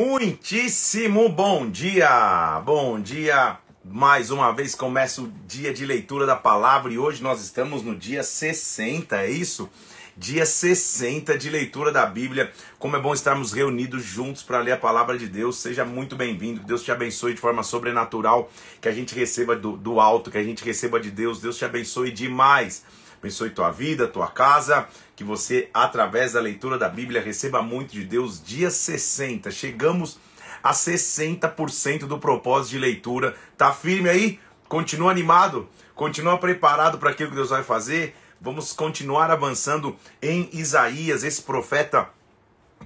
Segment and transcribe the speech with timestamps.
[0.00, 2.60] Muitíssimo bom dia!
[2.66, 3.58] Bom dia!
[3.84, 7.94] Mais uma vez começa o dia de leitura da palavra e hoje nós estamos no
[7.94, 9.70] dia 60, é isso?
[10.16, 12.52] Dia 60 de leitura da Bíblia.
[12.76, 15.58] Como é bom estarmos reunidos juntos para ler a palavra de Deus.
[15.58, 16.66] Seja muito bem-vindo.
[16.66, 18.50] Deus te abençoe de forma sobrenatural.
[18.80, 21.40] Que a gente receba do, do alto, que a gente receba de Deus.
[21.40, 22.82] Deus te abençoe demais
[23.24, 24.86] abençoe tua vida, tua casa,
[25.16, 28.42] que você, através da leitura da Bíblia, receba muito de Deus.
[28.42, 30.18] Dia 60, chegamos
[30.62, 33.36] a 60% do propósito de leitura.
[33.56, 34.40] Tá firme aí?
[34.68, 35.68] Continua animado?
[35.94, 38.16] Continua preparado para aquilo que Deus vai fazer?
[38.40, 42.08] Vamos continuar avançando em Isaías, esse profeta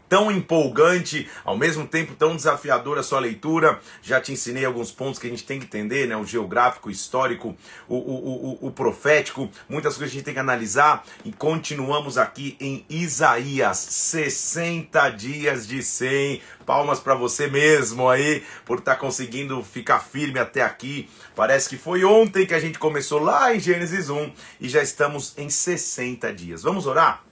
[0.09, 3.78] tão empolgante, ao mesmo tempo tão desafiador a sua leitura.
[4.02, 6.16] Já te ensinei alguns pontos que a gente tem que entender, né?
[6.16, 7.55] O geográfico, o histórico,
[7.88, 11.05] o, o, o, o profético, muitas coisas a gente tem que analisar.
[11.24, 16.41] E continuamos aqui em Isaías, 60 dias de 100.
[16.64, 21.09] Palmas para você mesmo aí, por estar tá conseguindo ficar firme até aqui.
[21.34, 25.33] Parece que foi ontem que a gente começou lá em Gênesis 1 e já estamos
[25.39, 26.62] em 60 dias.
[26.62, 27.28] Vamos orar?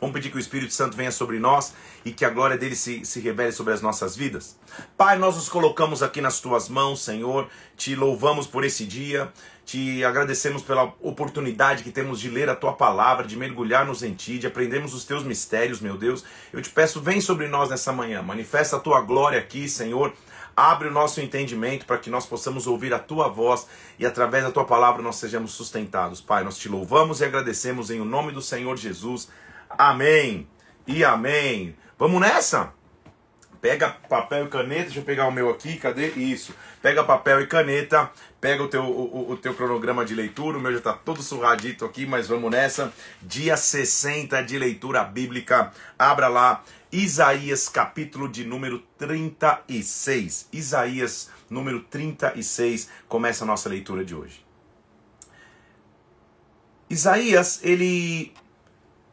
[0.00, 3.04] Vamos pedir que o Espírito Santo venha sobre nós e que a glória dele se,
[3.04, 4.58] se revele sobre as nossas vidas.
[4.96, 7.48] Pai, nós nos colocamos aqui nas tuas mãos, Senhor.
[7.76, 9.32] Te louvamos por esse dia.
[9.64, 14.38] Te agradecemos pela oportunidade que temos de ler a tua palavra, de mergulharmos em ti,
[14.38, 16.24] de aprendermos os teus mistérios, meu Deus.
[16.52, 18.22] Eu te peço, vem sobre nós nessa manhã.
[18.22, 20.12] Manifesta a tua glória aqui, Senhor.
[20.56, 23.66] Abre o nosso entendimento para que nós possamos ouvir a tua voz
[23.98, 26.20] e através da tua palavra nós sejamos sustentados.
[26.20, 29.28] Pai, nós te louvamos e agradecemos em o nome do Senhor Jesus.
[29.78, 30.48] Amém
[30.86, 31.76] e amém.
[31.98, 32.72] Vamos nessa?
[33.60, 36.08] Pega papel e caneta, deixa eu pegar o meu aqui, cadê?
[36.10, 36.54] Isso.
[36.80, 38.10] Pega papel e caneta,
[38.40, 41.84] pega o teu, o, o teu cronograma de leitura, o meu já está todo surradito
[41.84, 42.92] aqui, mas vamos nessa.
[43.20, 50.48] Dia 60 de leitura bíblica, abra lá, Isaías capítulo de número 36.
[50.52, 54.44] Isaías número 36, começa a nossa leitura de hoje.
[56.88, 58.32] Isaías, ele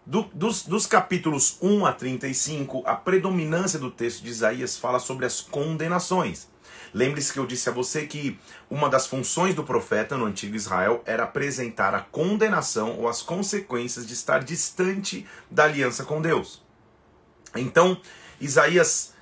[0.06, 5.26] do, dos, dos capítulos 1 a 35, a predominância do texto de Isaías fala sobre
[5.26, 6.48] as condenações.
[6.94, 8.38] Lembre-se que eu disse a você que
[8.70, 14.06] uma das funções do profeta no antigo Israel era apresentar a condenação ou as consequências
[14.06, 16.62] de estar distante da aliança com Deus.
[17.56, 18.00] Então,
[18.40, 19.13] Isaías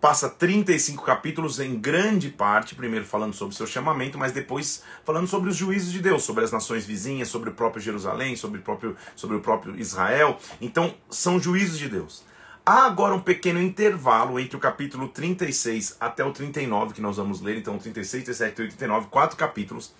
[0.00, 5.50] passa 35 capítulos em grande parte, primeiro falando sobre seu chamamento, mas depois falando sobre
[5.50, 8.96] os juízos de Deus, sobre as nações vizinhas, sobre o próprio Jerusalém, sobre o próprio,
[9.14, 10.38] sobre o próprio Israel.
[10.60, 12.24] Então, são juízos de Deus.
[12.64, 17.40] Há agora um pequeno intervalo entre o capítulo 36 até o 39, que nós vamos
[17.40, 19.92] ler, então 36, 37 e 39, quatro capítulos,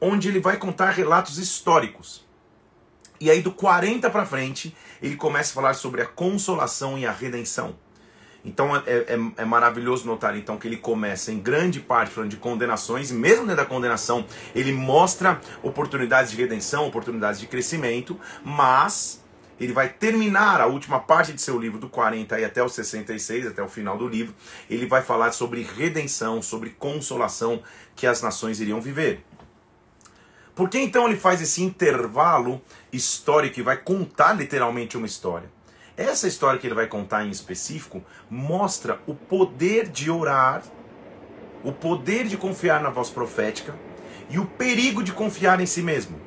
[0.00, 2.24] onde ele vai contar relatos históricos.
[3.20, 7.12] E aí do 40 para frente, ele começa a falar sobre a consolação e a
[7.12, 7.76] redenção.
[8.44, 12.36] Então é, é, é, maravilhoso notar então que ele começa em grande parte falando de
[12.36, 19.22] condenações, e mesmo dentro da condenação, ele mostra oportunidades de redenção, oportunidades de crescimento, mas
[19.60, 23.46] ele vai terminar a última parte de seu livro, do 40 e até o 66,
[23.46, 24.34] até o final do livro,
[24.68, 27.62] ele vai falar sobre redenção, sobre consolação
[27.94, 29.24] que as nações iriam viver.
[30.54, 32.60] Por que então ele faz esse intervalo
[32.92, 35.48] histórico e vai contar literalmente uma história?
[35.96, 40.62] Essa história que ele vai contar em específico mostra o poder de orar,
[41.62, 43.74] o poder de confiar na voz profética
[44.30, 46.18] e o perigo de confiar em si mesmo.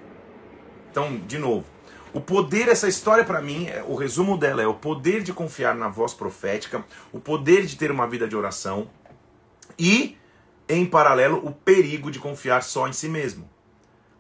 [0.92, 1.66] Então, de novo,
[2.14, 5.76] o poder, essa história para mim, é, o resumo dela é o poder de confiar
[5.76, 8.88] na voz profética, o poder de ter uma vida de oração
[9.78, 10.18] e,
[10.70, 13.50] em paralelo, o perigo de confiar só em si mesmo.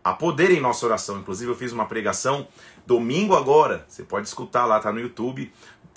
[0.05, 1.17] Há poder em nossa oração.
[1.17, 2.47] Inclusive, eu fiz uma pregação
[2.85, 3.83] domingo agora.
[3.87, 5.51] Você pode escutar lá, tá no YouTube.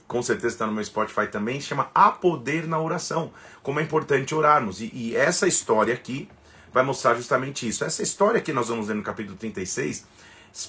[0.06, 1.60] Com certeza está no meu Spotify também.
[1.60, 3.30] Chama Há Poder na Oração.
[3.62, 4.80] Como é importante orarmos.
[4.80, 6.26] E, e essa história aqui
[6.72, 7.84] vai mostrar justamente isso.
[7.84, 10.06] Essa história que nós vamos ler no capítulo 36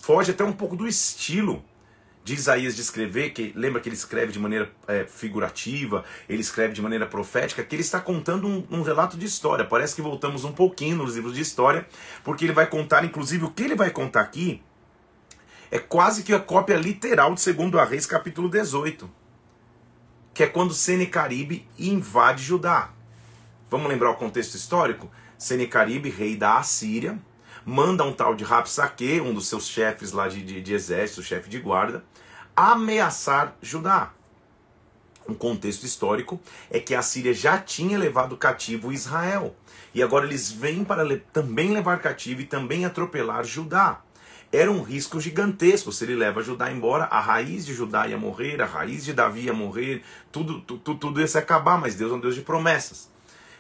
[0.02, 1.64] foge até um pouco do estilo
[2.24, 6.74] de Isaías de escrever, que lembra que ele escreve de maneira é, figurativa, ele escreve
[6.74, 9.66] de maneira profética, que ele está contando um, um, relato de história.
[9.66, 11.88] Parece que voltamos um pouquinho nos livros de história,
[12.24, 14.62] porque ele vai contar, inclusive, o que ele vai contar aqui
[15.72, 19.10] é quase que a cópia literal de 2 Reis, capítulo 18,
[20.34, 22.92] que é quando Senecaribe invade Judá.
[23.70, 25.12] Vamos lembrar o contexto histórico?
[25.38, 27.20] Senecaribe, rei da Assíria,
[27.66, 31.50] manda um tal de Rapsaque, um dos seus chefes lá de, de, de exército, chefe
[31.50, 32.04] de guarda,
[32.56, 34.12] ameaçar Judá.
[35.28, 36.40] Um contexto histórico
[36.72, 39.56] é que a Síria já tinha levado cativo Israel.
[39.94, 44.02] E agora eles vêm para le também levar cativo e também atropelar Judá.
[44.52, 45.92] era um risco gigantesco.
[45.92, 49.42] Se ele leva Judá embora, a raiz de Judá ia morrer, a raiz de Davi
[49.42, 53.09] ia morrer, tudo, tudo, tudo ia se acabar, mas Deus é um Deus de promessas.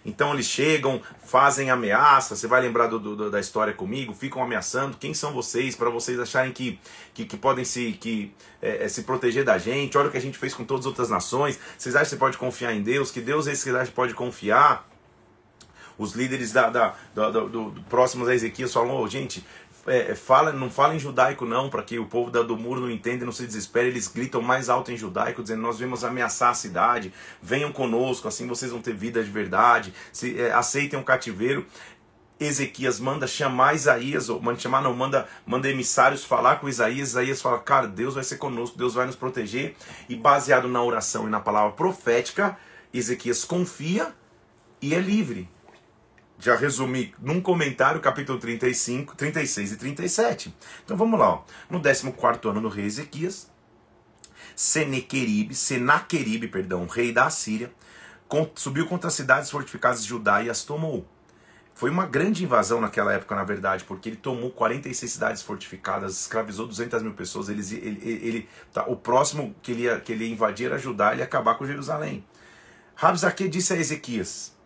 [0.06, 2.36] Então eles chegam, fazem ameaça.
[2.36, 4.14] Você vai lembrar do, do, da história comigo?
[4.14, 4.98] Ficam ameaçando.
[4.98, 6.80] Quem são vocês para vocês acharem que,
[7.14, 9.98] que, que podem se, que, é, é, se proteger da gente?
[9.98, 11.60] Olha o que a gente fez com todas as outras nações.
[11.78, 13.12] Vocês acham que você pode confiar em Deus?
[13.12, 14.88] Que Deus é esse que você pode confiar?
[15.98, 19.46] Os líderes da, da, da do, do, próximos a Ezequias falam: oh, gente,
[19.88, 22.82] é, é, fala, não fala em judaico não, para que o povo da, do muro
[22.82, 23.88] não entenda não se desespere.
[23.88, 28.48] Eles gritam mais alto em judaico, dizendo: Nós vemos ameaçar a cidade, venham conosco, assim
[28.48, 31.66] vocês vão ter vida de verdade, se, é, aceitem o cativeiro.
[32.40, 37.10] Ezequias manda chamar Isaías, ou manda chamar, não, manda, manda emissários falar com Isaías.
[37.10, 39.76] Isaías fala: Cara, Deus vai ser conosco, Deus vai nos proteger.
[40.08, 42.58] E baseado na oração e na palavra profética,
[42.94, 44.14] Ezequias confia
[44.82, 45.50] e é livre
[46.40, 50.56] já resumi num comentário, capítulo 35, 36 e 37.
[50.86, 51.30] Então vamos lá.
[51.30, 51.44] Ó.
[51.70, 53.52] No 14 ano do rei Ezequias,
[54.56, 57.72] Senequeribe, Senaqueribe, perdão, rei da Assíria,
[58.56, 61.06] subiu contra as cidades fortificadas de Judá e as tomou.
[61.74, 66.68] Foi uma grande invasão naquela época, na verdade, porque ele tomou 46 cidades fortificadas, escravizou
[66.68, 67.48] 200 mil pessoas.
[67.48, 71.16] Ele, ele, ele tá, o próximo que ele, ia, que ele ia invadir era Judá,
[71.16, 72.26] ia acabar com Jerusalém.
[72.96, 74.59] Rabzaque disse a Ezequias: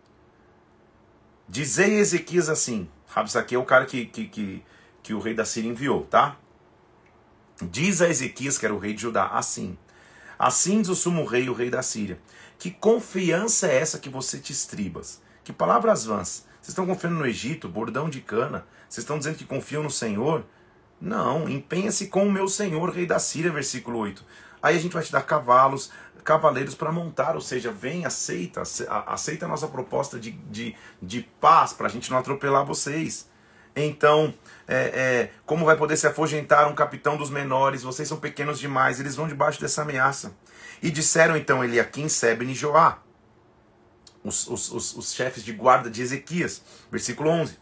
[1.48, 2.88] Dizei Ezequias assim.
[3.08, 4.62] Rabsaque é o cara que, que, que,
[5.02, 6.36] que o rei da Síria enviou, tá?
[7.62, 9.78] Diz a Ezequias, que era o rei de Judá, assim.
[10.38, 12.18] Assim diz o sumo rei, o rei da Síria.
[12.58, 15.22] Que confiança é essa que você te estribas?
[15.44, 16.46] Que palavras vãs.
[16.60, 18.66] Vocês estão confiando no Egito, bordão de cana?
[18.88, 20.44] Vocês estão dizendo que confiam no Senhor?
[21.00, 24.24] Não, empenha-se com o meu Senhor, rei da Síria, versículo 8.
[24.62, 25.90] Aí a gente vai te dar cavalos,
[26.24, 28.62] cavaleiros para montar, ou seja, vem, aceita,
[29.06, 33.28] aceita a nossa proposta de, de, de paz para a gente não atropelar vocês.
[33.76, 34.32] Então,
[34.66, 37.82] é, é, como vai poder se afugentar um capitão dos menores?
[37.82, 40.34] Vocês são pequenos demais, eles vão debaixo dessa ameaça.
[40.82, 42.98] E disseram então Eliakim, Sebne e Joá,
[44.22, 47.58] os, os, os, os chefes de guarda de Ezequias, versículo 11.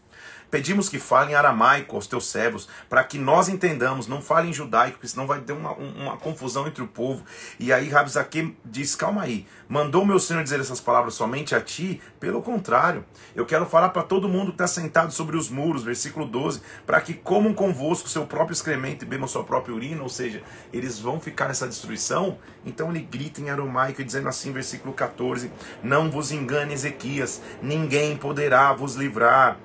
[0.53, 5.07] Pedimos que falem aramaico aos teus servos, para que nós entendamos, não falem judaico, porque
[5.07, 7.25] senão vai ter uma, uma confusão entre o povo.
[7.59, 11.99] E aí Rabzaque diz: calma aí, mandou meu senhor dizer essas palavras somente a ti?
[12.19, 13.03] Pelo contrário,
[13.35, 17.01] eu quero falar para todo mundo que está sentado sobre os muros, versículo 12, para
[17.01, 21.19] que comam convosco seu próprio excremento e bebam sua própria urina, ou seja, eles vão
[21.19, 22.37] ficar nessa destruição.
[22.63, 28.71] Então ele grita em aramaico, dizendo assim, versículo 14: Não vos engane, Ezequias, ninguém poderá
[28.71, 29.57] vos livrar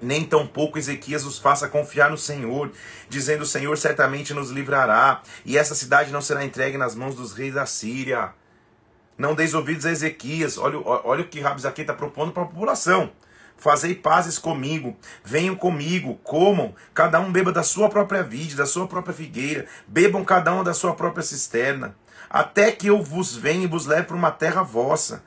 [0.00, 2.72] nem tampouco Ezequias os faça confiar no Senhor,
[3.08, 7.32] dizendo: O Senhor certamente nos livrará, e essa cidade não será entregue nas mãos dos
[7.32, 8.32] reis da Síria.
[9.18, 10.56] Não deis ouvidos a Ezequias.
[10.56, 13.12] Olha, olha o que Rabzaque está propondo para a população.
[13.58, 18.88] Fazei pazes comigo, venham comigo, comam, cada um beba da sua própria vide, da sua
[18.88, 21.94] própria figueira, bebam cada um da sua própria cisterna,
[22.30, 25.22] até que eu vos venha e vos leve para uma terra vossa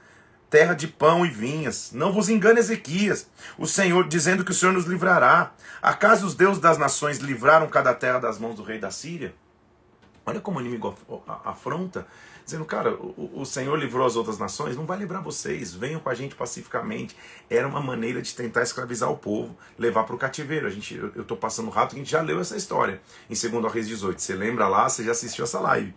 [0.53, 1.89] terra de pão e vinhas.
[1.93, 3.27] Não vos engane, Ezequias,
[3.57, 5.51] o Senhor dizendo que o Senhor nos livrará.
[5.81, 9.33] Acaso os deuses das nações livraram cada terra das mãos do rei da Síria?
[10.23, 10.95] Olha como o inimigo
[11.43, 12.05] afronta,
[12.45, 16.13] dizendo, cara, o, Senhor livrou as outras nações, não vai livrar vocês, venham com a
[16.13, 17.17] gente pacificamente.
[17.49, 20.67] Era uma maneira de tentar escravizar o povo, levar para o cativeiro.
[20.67, 23.87] A gente, eu estou passando rápido, a gente já leu essa história em 2 Reis
[23.87, 24.21] 18.
[24.21, 25.95] Você lembra lá, você já assistiu essa live.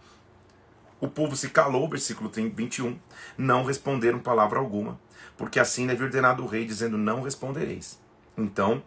[0.98, 2.98] O povo se calou, versículo 21,
[3.36, 4.98] não responderam palavra alguma,
[5.36, 8.00] porque assim deve ordenado o rei, dizendo: Não respondereis.
[8.36, 8.82] Então,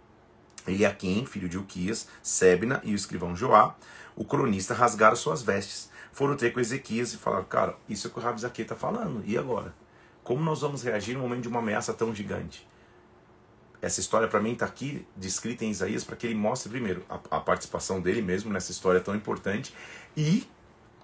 [0.67, 3.75] Eliaquim, filho de Uquias, Sebna e o escrivão Joá,
[4.15, 5.89] o cronista, rasgaram suas vestes.
[6.11, 9.23] Foram ter com Ezequias e falaram: Cara, isso é o que o Rabzaque está falando,
[9.25, 9.73] e agora?
[10.23, 12.67] Como nós vamos reagir no momento de uma ameaça tão gigante?
[13.81, 17.15] Essa história, para mim, está aqui descrita em Isaías para que ele mostre, primeiro, a,
[17.37, 19.73] a participação dele mesmo nessa história tão importante
[20.17, 20.45] e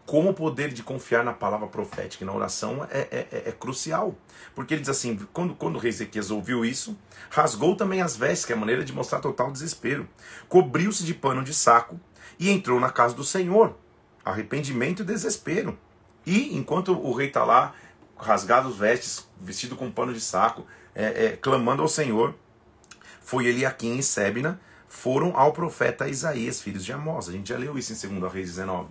[0.05, 3.51] como o poder de confiar na palavra profética e na oração é, é, é, é,
[3.51, 4.15] crucial.
[4.53, 6.97] Porque ele diz assim: quando, quando o rei Ezequias ouviu isso,
[7.29, 10.07] rasgou também as vestes, que é a maneira de mostrar total desespero,
[10.47, 11.99] cobriu-se de pano de saco
[12.37, 13.75] e entrou na casa do Senhor.
[14.23, 15.77] Arrependimento e desespero.
[16.25, 17.73] E enquanto o rei está lá,
[18.17, 22.33] rasgado as vestes, vestido com pano de saco, é, é, clamando ao Senhor,
[23.21, 27.27] foi Eliakim e Sebna, foram ao profeta Isaías, filhos de Amós.
[27.27, 28.87] A gente já leu isso em 2 Reis 19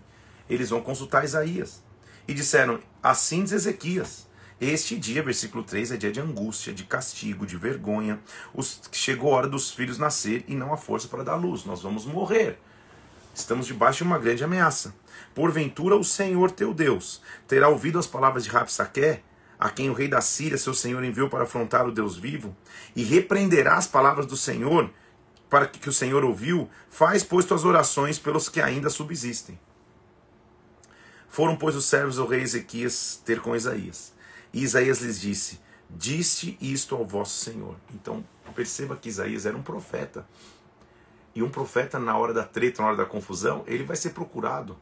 [0.48, 1.82] eles vão consultar Isaías.
[2.26, 4.26] E disseram: Assim diz Ezequias.
[4.60, 8.20] Este dia, versículo 3, é dia de angústia, de castigo, de vergonha.
[8.54, 11.64] Os, chegou a hora dos filhos nascer e não a força para dar luz.
[11.64, 12.58] Nós vamos morrer.
[13.34, 14.94] Estamos debaixo de uma grande ameaça.
[15.34, 19.20] Porventura o Senhor teu Deus terá ouvido as palavras de Rapsaque,
[19.58, 22.56] a quem o rei da Síria, seu senhor, enviou para afrontar o Deus vivo,
[22.94, 24.90] e repreenderá as palavras do Senhor
[25.50, 29.58] para que, que o Senhor ouviu, faz, pois, tuas orações pelos que ainda subsistem.
[31.34, 34.12] Foram, pois, os servos do rei Ezequias ter com Isaías.
[34.52, 35.58] E Isaías lhes disse:
[35.90, 37.74] Disse isto ao vosso Senhor.
[37.92, 38.24] Então,
[38.54, 40.24] perceba que Isaías era um profeta.
[41.34, 44.78] E um profeta, na hora da treta, na hora da confusão, ele vai ser procurado.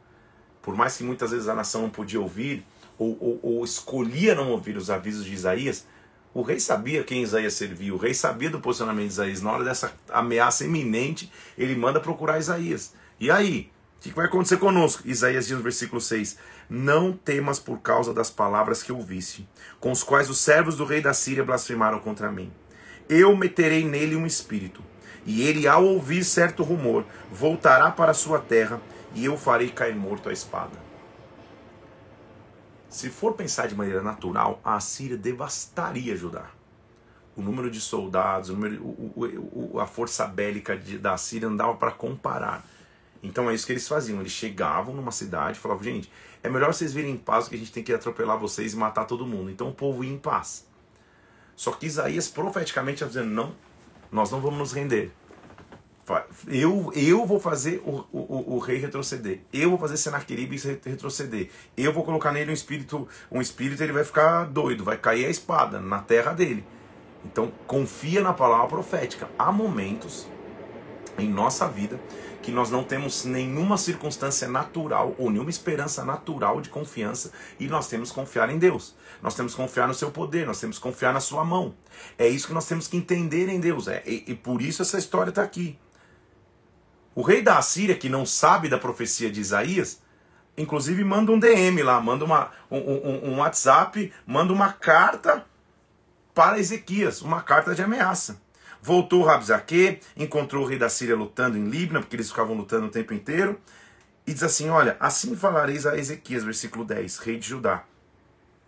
[0.60, 2.62] Por mais que muitas vezes a nação não podia ouvir,
[2.98, 5.86] ou, ou, ou escolhia não ouvir os avisos de Isaías,
[6.34, 9.40] o rei sabia quem Isaías servia, o rei sabia do posicionamento de Isaías.
[9.40, 12.92] Na hora dessa ameaça iminente, ele manda procurar Isaías.
[13.18, 13.72] E aí?
[14.02, 15.06] O que vai acontecer conosco?
[15.06, 16.36] Isaías diz no versículo 6:
[16.68, 21.00] Não temas por causa das palavras que ouviste, com os quais os servos do rei
[21.00, 22.52] da Síria blasfemaram contra mim.
[23.08, 24.82] Eu meterei nele um espírito,
[25.24, 28.80] e ele, ao ouvir certo rumor, voltará para sua terra,
[29.14, 30.76] e eu farei cair morto a espada.
[32.88, 36.46] Se for pensar de maneira natural, a Síria devastaria Judá.
[37.36, 41.56] O número de soldados, o número, o, o, a força bélica de, da Síria não
[41.56, 42.66] dava para comparar.
[43.22, 44.20] Então é isso que eles faziam.
[44.20, 46.10] Eles chegavam numa cidade e falavam: gente,
[46.42, 48.76] é melhor vocês virem em paz do que a gente tem que atropelar vocês e
[48.76, 49.50] matar todo mundo.
[49.50, 50.66] Então o povo ia em paz.
[51.54, 53.54] Só que Isaías profeticamente está dizendo: não,
[54.10, 55.12] nós não vamos nos render.
[56.48, 59.40] Eu, eu vou fazer o, o, o rei retroceder.
[59.52, 61.48] Eu vou fazer Senaqueribe retroceder.
[61.76, 65.30] Eu vou colocar nele um espírito, um espírito, ele vai ficar doido, vai cair a
[65.30, 66.64] espada na terra dele.
[67.24, 69.30] Então, confia na palavra profética.
[69.38, 70.26] Há momentos
[71.18, 72.00] em nossa vida
[72.42, 77.88] que nós não temos nenhuma circunstância natural ou nenhuma esperança natural de confiança e nós
[77.88, 78.96] temos que confiar em Deus.
[79.22, 81.74] Nós temos que confiar no seu poder, nós temos que confiar na sua mão.
[82.18, 83.86] É isso que nós temos que entender em Deus.
[83.86, 85.78] É, e, e por isso essa história está aqui.
[87.14, 90.02] O rei da Assíria, que não sabe da profecia de Isaías,
[90.56, 95.46] inclusive manda um DM lá, manda uma, um, um, um WhatsApp, manda uma carta
[96.34, 98.41] para Ezequias, uma carta de ameaça.
[98.82, 102.90] Voltou Rabzaque, encontrou o rei da Síria lutando em Libna, porque eles ficavam lutando o
[102.90, 103.58] tempo inteiro,
[104.26, 107.84] e diz assim: Olha, assim falareis a Ezequias, versículo 10, rei de Judá.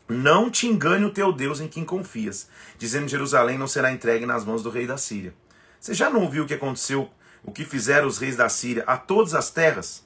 [0.08, 4.44] Não te engane o teu Deus em quem confias, dizendo Jerusalém não será entregue nas
[4.44, 5.34] mãos do rei da Síria.
[5.80, 7.10] Você já não ouviu o que aconteceu
[7.44, 10.04] o que fizeram os reis da Síria a todas as terras,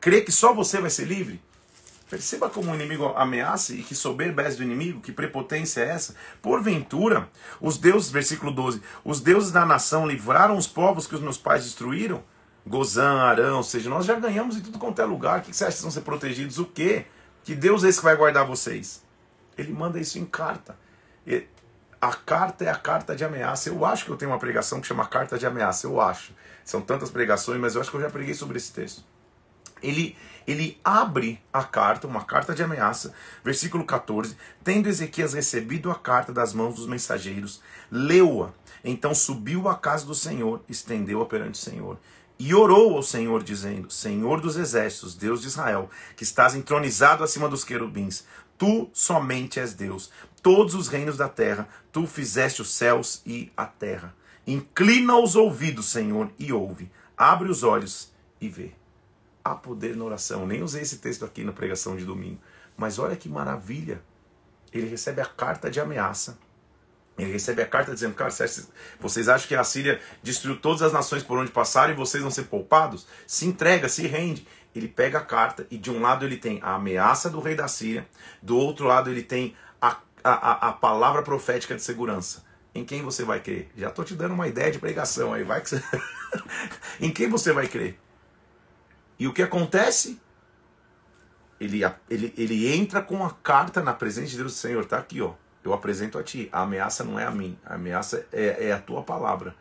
[0.00, 1.42] crê que só você vai ser livre?
[2.12, 6.14] Perceba como o inimigo ameaça e que soberba do inimigo, que prepotência é essa.
[6.42, 7.26] Porventura,
[7.58, 11.64] os deuses, versículo 12, os deuses da nação livraram os povos que os meus pais
[11.64, 12.22] destruíram?
[12.66, 15.38] Gozã, Arão, ou seja, nós já ganhamos em tudo quanto é lugar.
[15.38, 16.58] O que você acha que vão ser protegidos?
[16.58, 17.06] O quê?
[17.42, 19.02] Que Deus é esse que vai guardar vocês?
[19.56, 20.76] Ele manda isso em carta
[22.02, 23.68] a carta é a carta de ameaça.
[23.68, 26.34] Eu acho que eu tenho uma pregação que chama Carta de Ameaça, eu acho.
[26.64, 29.04] São tantas pregações, mas eu acho que eu já preguei sobre esse texto.
[29.82, 33.12] Ele, ele abre a carta, uma carta de ameaça,
[33.44, 34.36] versículo 14.
[34.62, 37.60] Tendo Ezequias recebido a carta das mãos dos mensageiros,
[37.90, 38.50] leu-a.
[38.84, 41.98] Então subiu à casa do Senhor, estendeu-a perante o Senhor.
[42.38, 47.48] E orou ao Senhor, dizendo: Senhor dos exércitos, Deus de Israel, que estás entronizado acima
[47.48, 48.24] dos querubins,
[48.58, 50.10] tu somente és Deus
[50.42, 54.14] todos os reinos da terra, tu fizeste os céus e a terra.
[54.46, 56.90] Inclina os ouvidos, Senhor, e ouve.
[57.16, 58.72] Abre os olhos e vê.
[59.44, 60.46] Há poder na oração.
[60.46, 62.40] Nem usei esse texto aqui na pregação de domingo.
[62.76, 64.00] Mas olha que maravilha.
[64.72, 66.38] Ele recebe a carta de ameaça.
[67.18, 68.30] Ele recebe a carta dizendo: Cara,
[69.00, 72.30] vocês acham que a Síria destruiu todas as nações por onde passaram e vocês vão
[72.30, 73.06] ser poupados?
[73.26, 74.46] Se entrega, se rende.
[74.74, 77.68] Ele pega a carta e de um lado ele tem a ameaça do rei da
[77.68, 78.08] Síria,
[78.40, 82.44] do outro lado ele tem a a, a, palavra profética de segurança.
[82.74, 83.70] Em quem você vai crer?
[83.76, 85.82] Já estou te dando uma ideia de pregação aí, vai que você...
[87.00, 87.98] em quem você vai crer?
[89.18, 90.20] E o que acontece?
[91.60, 95.34] Ele, ele, ele entra com a carta na presença de Deus, Senhor, tá aqui, ó.
[95.64, 96.48] Eu apresento a ti.
[96.50, 99.54] A ameaça não é a mim, a ameaça é, é a tua palavra.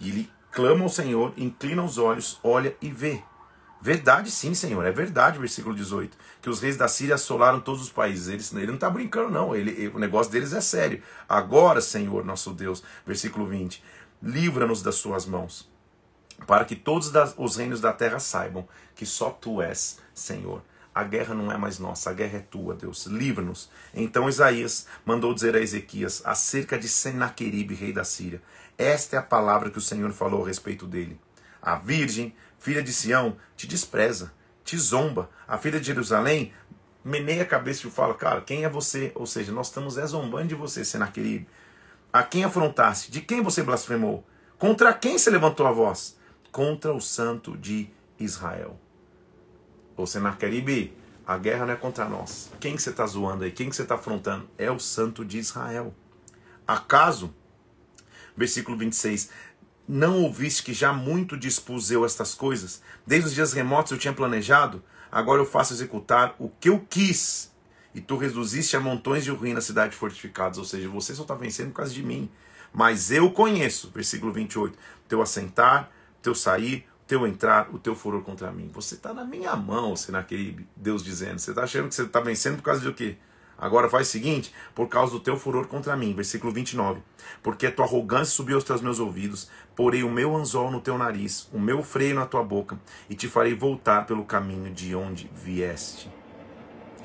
[0.00, 3.22] E ele clama ao Senhor, inclina os olhos, olha e vê.
[3.80, 6.16] Verdade sim, Senhor, é verdade, versículo 18.
[6.40, 8.28] Que os reis da Síria assolaram todos os países.
[8.28, 9.56] Ele, ele não está brincando, não.
[9.56, 11.02] Ele, ele, o negócio deles é sério.
[11.28, 13.82] Agora, Senhor, nosso Deus, versículo 20.
[14.22, 15.68] Livra-nos das suas mãos,
[16.46, 20.62] para que todos os reinos da terra saibam que só tu és, Senhor.
[20.94, 23.06] A guerra não é mais nossa, a guerra é tua, Deus.
[23.06, 23.70] Livra-nos.
[23.94, 28.42] Então Isaías mandou dizer a Ezequias acerca de Senaqueribe, rei da Síria.
[28.76, 31.18] Esta é a palavra que o Senhor falou a respeito dele.
[31.62, 34.32] A virgem filha de Sião, te despreza,
[34.64, 35.28] te zomba.
[35.48, 36.52] A filha de Jerusalém
[37.04, 39.10] meneia a cabeça e fala, cara, quem é você?
[39.16, 41.48] Ou seja, nós estamos é zombando de você, Senaqueribe.
[42.12, 43.10] A quem afrontaste?
[43.10, 44.24] De quem você blasfemou?
[44.58, 46.16] Contra quem se levantou a voz?
[46.52, 47.88] Contra o santo de
[48.20, 48.78] Israel.
[49.96, 50.94] Ô Senaqueribe,
[51.26, 52.50] a guerra não é contra nós.
[52.60, 53.50] Quem que você está zoando aí?
[53.50, 54.46] Quem que você está afrontando?
[54.58, 55.94] É o santo de Israel.
[56.68, 57.34] Acaso,
[58.36, 59.30] versículo 26,
[59.88, 62.82] não ouviste que já muito dispus eu estas coisas?
[63.06, 67.50] Desde os dias remotos eu tinha planejado, agora eu faço executar o que eu quis.
[67.94, 70.58] E tu reduziste a montões de ruína a cidade fortificadas.
[70.58, 72.30] Ou seja, você só está vencendo por causa de mim.
[72.72, 74.78] Mas eu conheço, versículo 28,
[75.08, 75.90] teu assentar,
[76.22, 78.70] teu sair, teu entrar, o teu furor contra mim.
[78.72, 81.38] Você está na minha mão, Senaqueribe, Deus dizendo.
[81.38, 83.16] Você está achando que você está vencendo por causa de o quê?
[83.58, 87.00] Agora faz o seguinte, por causa do teu furor contra mim, versículo 29.
[87.42, 90.98] Porque a tua arrogância subiu aos teus meus ouvidos, porei o meu anzol no teu
[90.98, 92.76] nariz, o meu freio na tua boca,
[93.08, 96.10] e te farei voltar pelo caminho de onde vieste.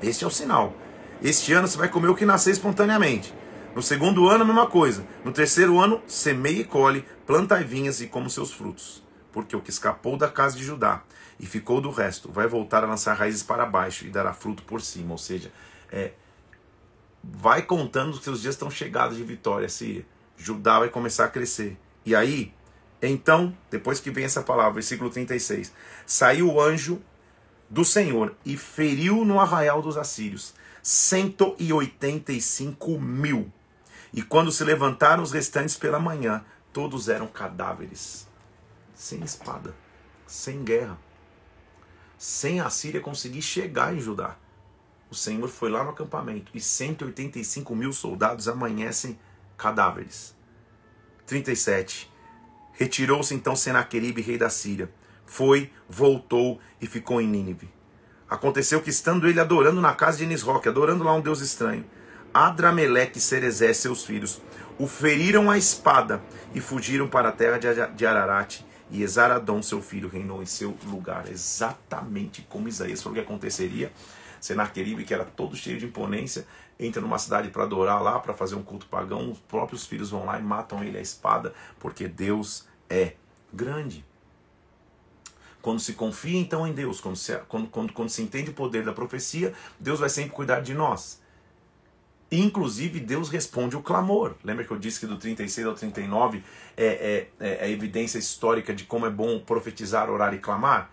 [0.02, 0.74] Este é o sinal.
[1.22, 3.34] Este ano você vai comer o que nascer espontaneamente.
[3.76, 5.06] No segundo ano, a mesma coisa.
[5.24, 9.07] No terceiro ano, semeie e colhe, plantai vinhas e como seus frutos.
[9.32, 11.04] Porque o que escapou da casa de Judá
[11.40, 14.82] e ficou do resto, vai voltar a lançar raízes para baixo e dará fruto por
[14.82, 15.12] cima.
[15.12, 15.52] Ou seja,
[15.92, 16.12] é,
[17.24, 20.06] vai contando que seus dias estão chegados de vitória, se
[20.38, 21.78] Judá vai começar a crescer.
[22.06, 22.54] E aí,
[23.02, 25.74] então, depois que vem essa palavra, versículo 36,
[26.06, 27.02] saiu o anjo
[27.70, 33.52] do Senhor e feriu no arraial dos assírios 185 mil.
[34.14, 38.27] E quando se levantaram os restantes pela manhã, todos eram cadáveres,
[38.98, 39.74] sem espada,
[40.26, 40.98] sem guerra,
[42.18, 44.36] sem a Síria conseguir chegar em Judá
[45.10, 49.18] o Senhor foi lá no acampamento e 185 mil soldados amanhecem
[49.58, 50.36] cadáveres.
[51.26, 52.12] 37.
[52.74, 54.92] Retirou-se então Senaqueribe, rei da Síria.
[55.26, 57.70] Foi, voltou e ficou em Nínive.
[58.30, 61.86] Aconteceu que, estando ele adorando na casa de Nisroque, adorando lá um deus estranho,
[62.34, 64.42] Adrameleque e Serezé, seus filhos,
[64.78, 66.22] o feriram a espada
[66.54, 68.60] e fugiram para a terra de Ararat.
[68.90, 71.30] E Esaradom, seu filho, reinou em seu lugar.
[71.30, 73.92] Exatamente como Isaías falou que aconteceria
[74.40, 76.46] Senaqueribe, que era todo cheio de imponência,
[76.80, 79.32] entra numa cidade para adorar lá, para fazer um culto pagão.
[79.32, 83.14] Os próprios filhos vão lá e matam ele à espada, porque Deus é
[83.54, 84.06] grande.
[85.62, 88.86] Quando se confia então em Deus, quando se, quando, quando, quando se entende o poder
[88.86, 91.22] da profecia, Deus vai sempre cuidar de nós.
[92.32, 94.36] Inclusive, Deus responde o clamor.
[94.44, 96.44] Lembra que eu disse que do 36 ao 39
[96.76, 100.92] é, é, é a evidência histórica de como é bom profetizar, orar e clamar?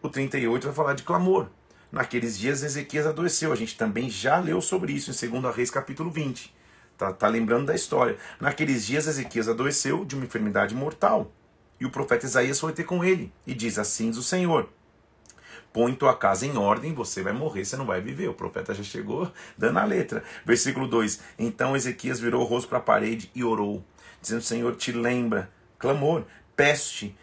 [0.00, 1.48] O 38 vai falar de clamor.
[1.90, 3.52] Naqueles dias Ezequias adoeceu.
[3.52, 6.54] A gente também já leu sobre isso em 2 Reis capítulo 20.
[6.96, 8.16] Tá, tá lembrando da história.
[8.40, 11.32] Naqueles dias Ezequias adoeceu de uma enfermidade mortal.
[11.80, 14.68] E o profeta Isaías foi ter com ele e diz: Assim diz o Senhor.
[15.76, 18.28] Põe tua casa em ordem, você vai morrer, você não vai viver.
[18.28, 20.24] O profeta já chegou dando a letra.
[20.42, 23.84] Versículo 2: Então Ezequias virou o rosto para a parede e orou,
[24.22, 26.24] dizendo: Senhor, te lembra, clamor,
[26.56, 27.14] peste,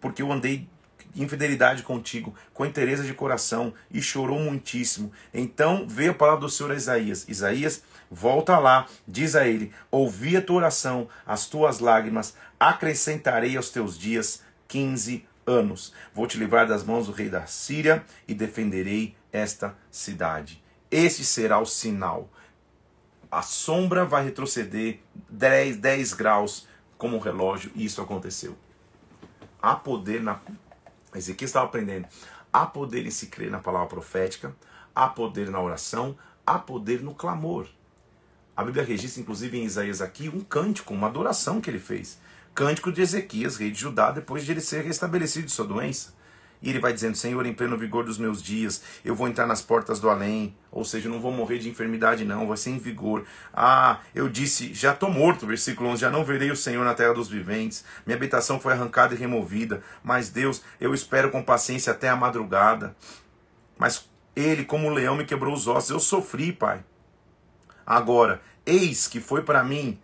[0.00, 0.66] porque eu andei
[1.14, 5.12] infidelidade contigo, com interesse de coração, e chorou muitíssimo.
[5.34, 7.28] Então veio a palavra do Senhor a Isaías.
[7.28, 13.68] Isaías, volta lá, diz a ele: Ouvi a tua oração, as tuas lágrimas, acrescentarei aos
[13.68, 15.92] teus dias quinze anos.
[16.14, 20.62] Vou te livrar das mãos do rei da Síria e defenderei esta cidade.
[20.90, 22.28] Este será o sinal.
[23.30, 26.66] A sombra vai retroceder 10, 10 graus
[26.98, 28.56] como um relógio, e isso aconteceu.
[29.62, 30.40] Há poder na
[31.14, 32.06] Ezequiel estava aprendendo.
[32.52, 34.54] Há poder em se crer na palavra profética,
[34.94, 37.68] há poder na oração, há poder no clamor.
[38.56, 42.18] A Bíblia registra, inclusive em Isaías aqui, um cântico, uma adoração que ele fez.
[42.54, 46.12] Cântico de Ezequias, rei de Judá, depois de ele ser restabelecido de sua doença.
[46.62, 49.62] E ele vai dizendo: Senhor, em pleno vigor dos meus dias, eu vou entrar nas
[49.62, 50.54] portas do além.
[50.70, 53.24] Ou seja, não vou morrer de enfermidade, não, vai ser em vigor.
[53.52, 57.14] Ah, eu disse: Já estou morto, versículo 11: Já não verei o Senhor na terra
[57.14, 57.84] dos viventes.
[58.04, 59.82] Minha habitação foi arrancada e removida.
[60.02, 62.94] Mas Deus, eu espero com paciência até a madrugada.
[63.78, 65.90] Mas ele, como um leão, me quebrou os ossos.
[65.90, 66.84] Eu sofri, Pai.
[67.86, 69.98] Agora, eis que foi para mim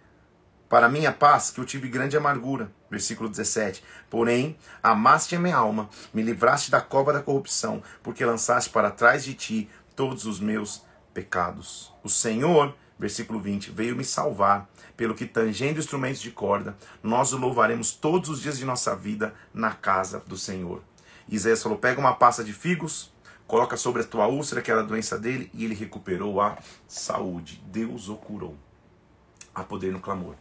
[0.68, 2.70] para minha paz, que eu tive grande amargura.
[2.90, 3.82] Versículo 17.
[4.10, 9.24] Porém, amaste a minha alma, me livraste da cova da corrupção, porque lançaste para trás
[9.24, 10.82] de ti todos os meus
[11.14, 11.92] pecados.
[12.02, 17.38] O Senhor, versículo 20, veio me salvar, pelo que tangendo instrumentos de corda, nós o
[17.38, 20.82] louvaremos todos os dias de nossa vida na casa do Senhor.
[21.28, 23.12] Isaías falou: pega uma pasta de figos,
[23.46, 27.62] coloca sobre a tua úlcera, que era a doença dele, e ele recuperou a saúde.
[27.66, 28.56] Deus o curou.
[29.54, 30.34] Há poder no clamor.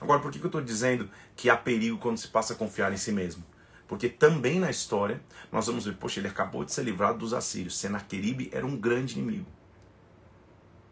[0.00, 2.92] Agora, por que, que eu estou dizendo que há perigo quando se passa a confiar
[2.92, 3.44] em si mesmo?
[3.86, 7.76] Porque também na história nós vamos ver, poxa, ele acabou de ser livrado dos assírios.
[7.76, 9.46] Senaqueribe era um grande inimigo.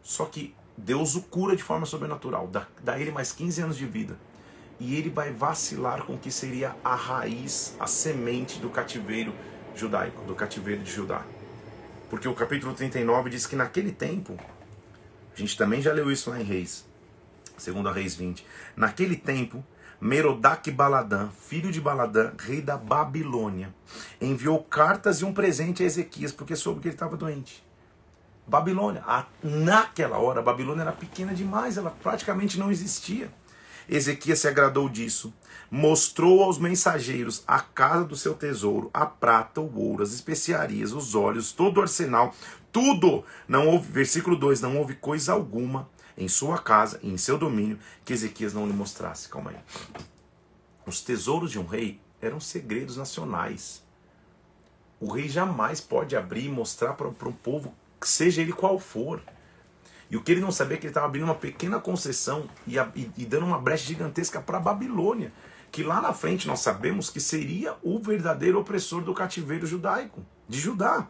[0.03, 3.87] Só que Deus o cura de forma sobrenatural, dá, dá ele mais 15 anos de
[3.87, 4.19] vida.
[4.81, 9.35] E ele vai vacilar com o que seria a raiz, a semente do cativeiro
[9.75, 11.25] judaico, do cativeiro de Judá.
[12.11, 14.39] Porque o capítulo 39 diz que naquele tempo,
[15.35, 16.88] a gente também já leu isso lá em Reis,
[17.59, 18.45] segundo a Reis 20.
[18.77, 19.65] Naquele tempo,
[20.01, 23.75] Merodach Baladã, filho de Baladã, rei da Babilônia,
[24.21, 27.67] enviou cartas e um presente a Ezequias, porque soube que ele estava doente.
[28.47, 29.05] Babilônia,
[29.43, 33.31] naquela hora, a Babilônia era pequena demais, ela praticamente não existia.
[33.89, 35.35] Ezequias se agradou disso,
[35.71, 41.15] mostrou aos mensageiros a casa do seu tesouro, a prata, o ouro, as especiarias, os
[41.15, 42.35] óleos, todo o arsenal,
[42.71, 43.25] tudo.
[43.47, 47.79] Não houve, versículo 2, não houve coisa alguma em sua casa e em seu domínio
[48.05, 49.29] que Ezequias não lhe mostrasse.
[49.29, 49.57] Calma aí.
[50.85, 53.83] Os tesouros de um rei eram segredos nacionais.
[55.01, 59.23] O rei jamais pode abrir e mostrar para um povo, seja ele qual for.
[60.11, 62.77] E o que ele não sabia é que ele estava abrindo uma pequena concessão e,
[62.79, 65.33] e, e dando uma brecha gigantesca para a Babilônia,
[65.71, 70.59] que lá na frente nós sabemos que seria o verdadeiro opressor do cativeiro judaico, de
[70.59, 71.07] Judá.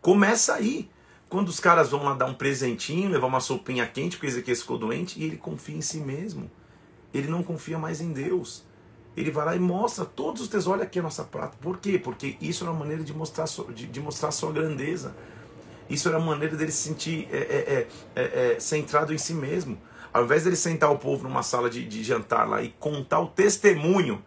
[0.00, 0.88] Começa aí.
[1.34, 4.78] Quando os caras vão lá dar um presentinho, levar uma sopinha quente, porque Ezequiel ficou
[4.78, 6.48] doente, e ele confia em si mesmo.
[7.12, 8.62] Ele não confia mais em Deus.
[9.16, 10.78] Ele vai lá e mostra todos os tesouros.
[10.78, 11.56] Olha aqui a nossa prata.
[11.60, 11.98] Por quê?
[11.98, 15.12] Porque isso era uma maneira de mostrar, de, de mostrar sua grandeza.
[15.90, 19.76] Isso era uma maneira dele se sentir é, é, é, é, centrado em si mesmo.
[20.12, 23.26] Ao invés dele sentar o povo numa sala de, de jantar lá e contar o
[23.26, 24.22] testemunho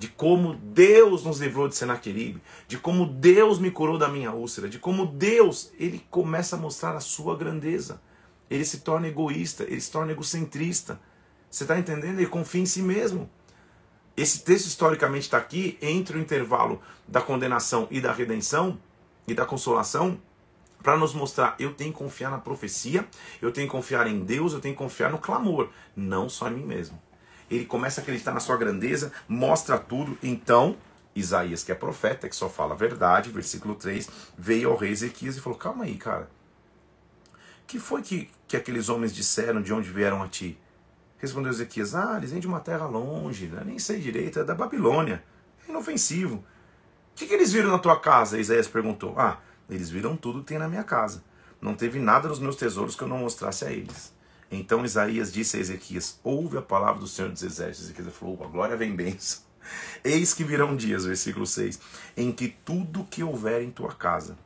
[0.00, 4.66] de como Deus nos livrou de Senaqueribe, de como Deus me curou da minha úlcera,
[4.66, 8.00] de como Deus, ele começa a mostrar a sua grandeza.
[8.48, 10.98] Ele se torna egoísta, ele se torna egocentrista.
[11.50, 12.18] Você está entendendo?
[12.18, 13.28] Ele confia em si mesmo.
[14.16, 18.78] Esse texto historicamente está aqui entre o intervalo da condenação e da redenção
[19.28, 20.18] e da consolação
[20.82, 23.06] para nos mostrar eu tenho que confiar na profecia,
[23.42, 26.54] eu tenho que confiar em Deus, eu tenho que confiar no clamor, não só em
[26.54, 26.98] mim mesmo
[27.50, 30.16] ele começa a acreditar na sua grandeza, mostra tudo.
[30.22, 30.76] Então,
[31.14, 34.08] Isaías, que é profeta, que só fala a verdade, versículo 3,
[34.38, 36.30] veio ao rei Ezequias e falou: Calma aí, cara.
[37.66, 40.58] que foi que, que aqueles homens disseram de onde vieram a ti?
[41.18, 43.62] Respondeu Ezequias: Ah, eles vêm de uma terra longe, né?
[43.64, 45.22] nem sei direito, é da Babilônia.
[45.66, 46.36] É inofensivo.
[46.36, 46.44] O
[47.16, 48.38] que, que eles viram na tua casa?
[48.38, 49.14] Isaías perguntou.
[49.18, 51.22] Ah, eles viram tudo que tem na minha casa.
[51.60, 54.14] Não teve nada nos meus tesouros que eu não mostrasse a eles.
[54.50, 57.84] Então Isaías disse a Ezequias: Ouve a palavra do Senhor dos Exércitos.
[57.84, 59.42] Ezequias falou: A glória vem bênção.
[60.02, 61.80] Eis que virão dias, versículo 6,
[62.16, 64.36] em que tudo que houver em tua casa,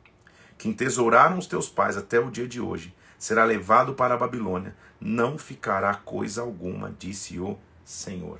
[0.57, 4.75] que entesouraram os teus pais até o dia de hoje, será levado para a Babilônia,
[4.99, 8.39] não ficará coisa alguma, disse o Senhor.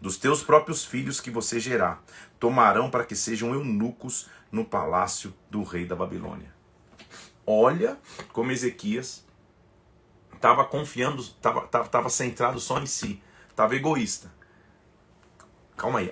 [0.00, 2.04] Dos teus próprios filhos que você gerar,
[2.38, 6.54] tomarão para que sejam eunucos no palácio do rei da Babilônia.
[7.46, 7.96] Olha
[8.32, 9.25] como Ezequias
[10.46, 14.32] estava confiando, estava tava, tava centrado só em si, estava egoísta.
[15.76, 16.10] Calma aí,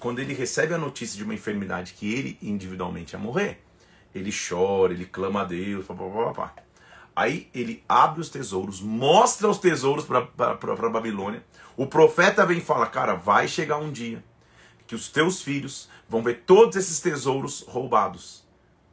[0.00, 3.62] quando ele recebe a notícia de uma enfermidade que ele individualmente ia morrer,
[4.14, 6.54] ele chora, ele clama a Deus, pá, pá, pá,
[7.14, 11.44] Aí ele abre os tesouros, mostra os tesouros para Babilônia.
[11.76, 14.22] O profeta vem e fala: Cara, vai chegar um dia
[14.86, 18.46] que os teus filhos vão ver todos esses tesouros roubados.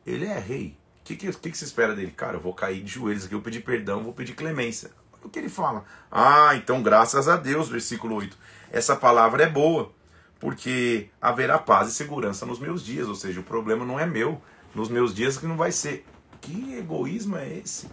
[0.05, 0.77] Ele é rei.
[1.03, 2.11] O que, que, que, que se espera dele?
[2.11, 4.89] Cara, eu vou cair de joelhos aqui, eu vou pedir perdão, vou pedir clemência.
[5.21, 5.83] O que ele fala?
[6.09, 8.37] Ah, então graças a Deus, versículo 8.
[8.71, 9.91] Essa palavra é boa,
[10.39, 14.41] porque haverá paz e segurança nos meus dias, ou seja, o problema não é meu,
[14.73, 16.05] nos meus dias que não vai ser.
[16.39, 17.89] Que egoísmo é esse?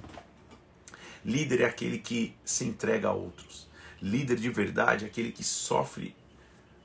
[1.25, 3.69] Líder é aquele que se entrega a outros.
[4.01, 6.15] Líder de verdade é aquele que sofre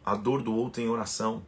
[0.03, 1.43] a dor do outro em oração,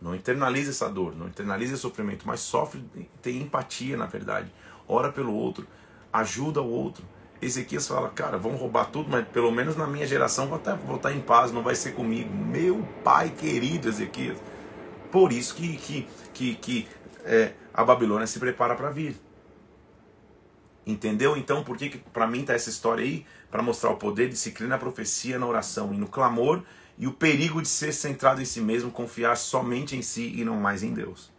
[0.00, 2.84] não internaliza essa dor, não internaliza esse sofrimento, mas sofre,
[3.20, 4.52] tem empatia na verdade.
[4.86, 5.66] Ora pelo outro,
[6.12, 7.04] ajuda o outro.
[7.40, 10.96] Ezequias fala, cara, vão roubar tudo, mas pelo menos na minha geração vou estar, vou
[10.96, 12.32] estar em paz, não vai ser comigo.
[12.34, 14.38] Meu pai querido Ezequias.
[15.10, 16.88] Por isso que, que, que, que
[17.24, 19.16] é, a Babilônia se prepara para vir.
[20.86, 21.36] Entendeu?
[21.36, 23.24] Então, por que, que para mim tá essa história aí?
[23.50, 26.62] Para mostrar o poder de se crer na profecia, na oração e no clamor
[26.98, 30.56] e o perigo de ser centrado em si mesmo, confiar somente em si e não
[30.56, 31.30] mais em Deus.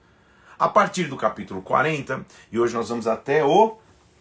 [0.57, 3.77] A partir do capítulo 40, e hoje nós vamos até o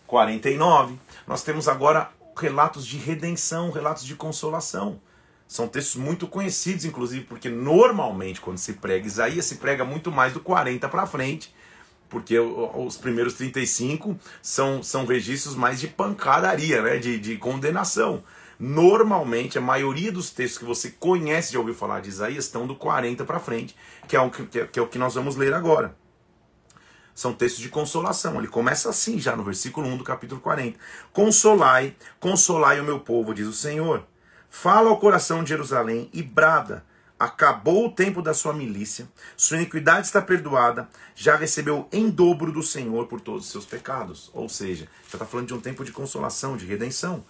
[0.06, 0.96] 49,
[1.26, 5.00] nós temos agora relatos de redenção, relatos de consolação.
[5.46, 10.32] São textos muito conhecidos, inclusive, porque normalmente quando se prega Isaías, se prega muito mais
[10.32, 11.54] do 40 para frente,
[12.08, 16.98] porque os primeiros 35 são, são registros mais de pancadaria, né?
[16.98, 18.22] de, de condenação.
[18.58, 22.74] Normalmente, a maioria dos textos que você conhece, já ouviu falar de Isaías, estão do
[22.74, 23.76] 40 para frente,
[24.08, 25.96] que é, o que, que é o que nós vamos ler agora.
[27.14, 28.38] São textos de consolação.
[28.38, 30.78] Ele começa assim, já no versículo 1 do capítulo 40.
[31.12, 34.04] Consolai, consolai o meu povo, diz o Senhor.
[34.48, 36.84] Fala ao coração de Jerusalém e brada.
[37.18, 42.62] Acabou o tempo da sua milícia, sua iniquidade está perdoada, já recebeu em dobro do
[42.62, 44.30] Senhor por todos os seus pecados.
[44.32, 47.24] Ou seja, já está falando de um tempo de consolação, de redenção.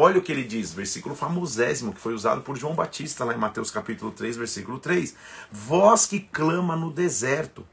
[0.00, 3.36] Olha o que ele diz, versículo famosésimo que foi usado por João Batista lá em
[3.36, 5.16] Mateus capítulo 3, versículo 3.
[5.50, 7.66] Vós que clama no deserto,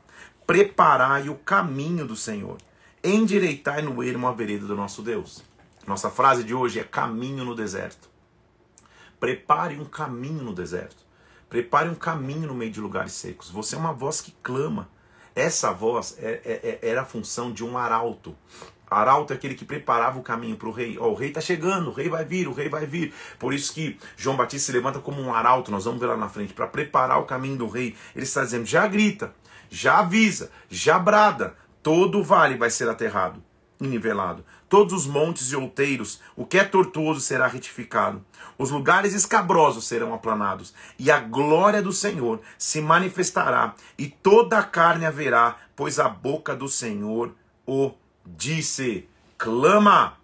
[0.43, 2.57] preparai o caminho do Senhor,
[3.03, 5.43] endireitai no ermo a vereda do nosso Deus.
[5.85, 8.09] Nossa frase de hoje é caminho no deserto.
[9.19, 11.05] Prepare um caminho no deserto.
[11.47, 13.51] Prepare um caminho no meio de lugares secos.
[13.51, 14.89] Você é uma voz que clama.
[15.35, 18.35] Essa voz é, é, é, era a função de um arauto.
[18.89, 20.97] Arauto é aquele que preparava o caminho para o rei.
[20.99, 23.13] Oh, o rei está chegando, o rei vai vir, o rei vai vir.
[23.39, 26.29] Por isso que João Batista se levanta como um arauto, nós vamos ver lá na
[26.29, 27.95] frente, para preparar o caminho do rei.
[28.15, 29.33] Ele está dizendo: já grita,
[29.69, 33.43] já avisa, já brada, todo o vale vai ser aterrado
[33.79, 34.45] e nivelado.
[34.67, 38.23] Todos os montes e outeiros, o que é tortuoso será retificado.
[38.57, 44.63] Os lugares escabrosos serão aplanados, e a glória do Senhor se manifestará, e toda a
[44.63, 47.33] carne haverá, pois a boca do Senhor
[47.65, 47.93] o
[48.25, 49.07] disse:
[49.37, 50.17] clama.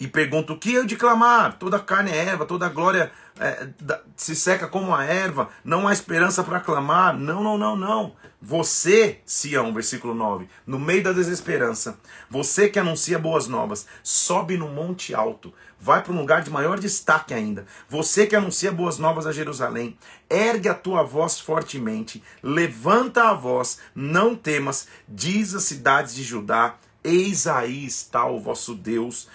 [0.00, 1.58] E pergunta: o que eu de clamar?
[1.58, 3.10] Toda carne é erva, toda glória
[3.40, 3.68] é,
[4.16, 7.16] se seca como a erva, não há esperança para clamar.
[7.16, 8.12] Não, não, não, não.
[8.40, 11.98] Você, Sião, versículo 9, no meio da desesperança,
[12.30, 16.78] você que anuncia boas novas, sobe no monte alto, vai para um lugar de maior
[16.78, 17.66] destaque ainda.
[17.88, 19.96] Você que anuncia boas novas a Jerusalém,
[20.28, 26.76] ergue a tua voz fortemente, levanta a voz, não temas, diz as cidades de Judá,
[27.02, 29.28] eis aí está o vosso Deus.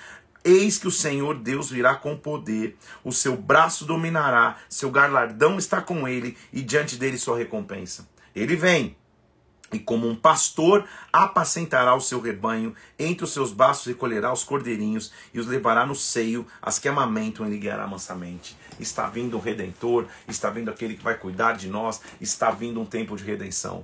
[0.45, 5.81] Eis que o Senhor Deus virá com poder, o seu braço dominará, seu galardão está
[5.81, 8.05] com ele, e diante dele sua recompensa.
[8.35, 8.97] Ele vem,
[9.73, 15.11] e como um pastor apacentará o seu rebanho, entre os seus braços recolherá os cordeirinhos
[15.33, 18.55] e os levará no seio, as que amamentam e lhe guiará mansamente.
[18.79, 22.85] Está vindo o Redentor, está vindo aquele que vai cuidar de nós, está vindo um
[22.85, 23.83] tempo de redenção.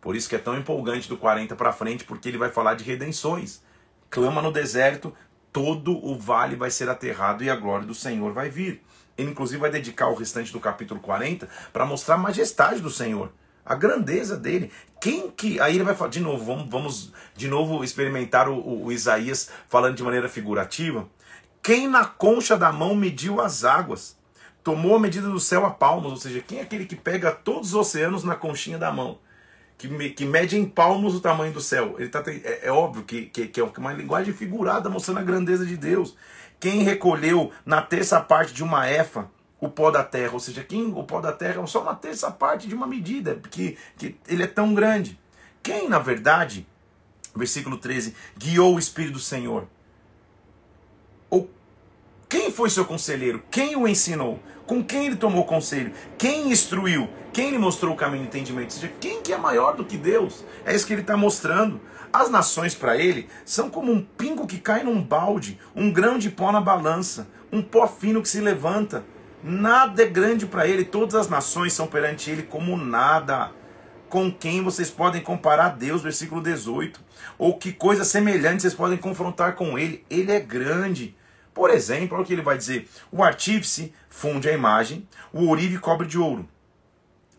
[0.00, 2.84] Por isso que é tão empolgante do 40 para frente, porque ele vai falar de
[2.84, 3.62] redenções.
[4.08, 5.12] Clama no deserto,
[5.52, 8.82] todo o vale vai ser aterrado e a glória do Senhor vai vir.
[9.18, 13.32] Ele inclusive vai dedicar o restante do capítulo 40 para mostrar a majestade do Senhor
[13.66, 14.70] a grandeza dele.
[15.00, 15.60] Quem que.
[15.60, 19.50] Aí ele vai falar, de novo, vamos, vamos de novo experimentar o, o, o Isaías
[19.68, 21.06] falando de maneira figurativa.
[21.60, 24.16] Quem na concha da mão mediu as águas,
[24.62, 27.70] tomou a medida do céu a palmos, ou seja, quem é aquele que pega todos
[27.70, 29.18] os oceanos na conchinha da mão?
[29.76, 31.96] Que, que mede em palmos o tamanho do céu.
[31.98, 35.66] Ele tá, é, é óbvio que, que, que é uma linguagem figurada mostrando a grandeza
[35.66, 36.16] de Deus.
[36.58, 39.28] Quem recolheu na terça parte de uma efa
[39.60, 42.30] o pó da terra, ou seja, quem o pó da terra é só uma terça
[42.30, 45.18] parte de uma medida, porque que ele é tão grande.
[45.62, 46.66] Quem, na verdade,
[47.34, 49.66] versículo 13, guiou o Espírito do Senhor?
[51.30, 51.50] Ou
[52.28, 53.42] quem foi seu conselheiro?
[53.50, 54.40] Quem o ensinou?
[54.66, 55.92] Com quem ele tomou conselho?
[56.18, 57.08] Quem instruiu?
[57.32, 58.74] Quem lhe mostrou o caminho do entendimento?
[58.74, 60.44] Ou seja, quem que é maior do que Deus?
[60.64, 61.80] É isso que ele está mostrando.
[62.12, 66.30] As nações para ele são como um pingo que cai num balde, um grão de
[66.30, 69.04] pó na balança, um pó fino que se levanta.
[69.48, 73.52] Nada é grande para ele, todas as nações são perante ele como nada.
[74.08, 77.00] Com quem vocês podem comparar Deus, versículo 18?
[77.38, 80.04] Ou que coisa semelhante vocês podem confrontar com ele?
[80.10, 81.16] Ele é grande.
[81.54, 85.78] Por exemplo, olha o que ele vai dizer: o artífice funde a imagem, o ourive
[85.78, 86.48] cobre de ouro,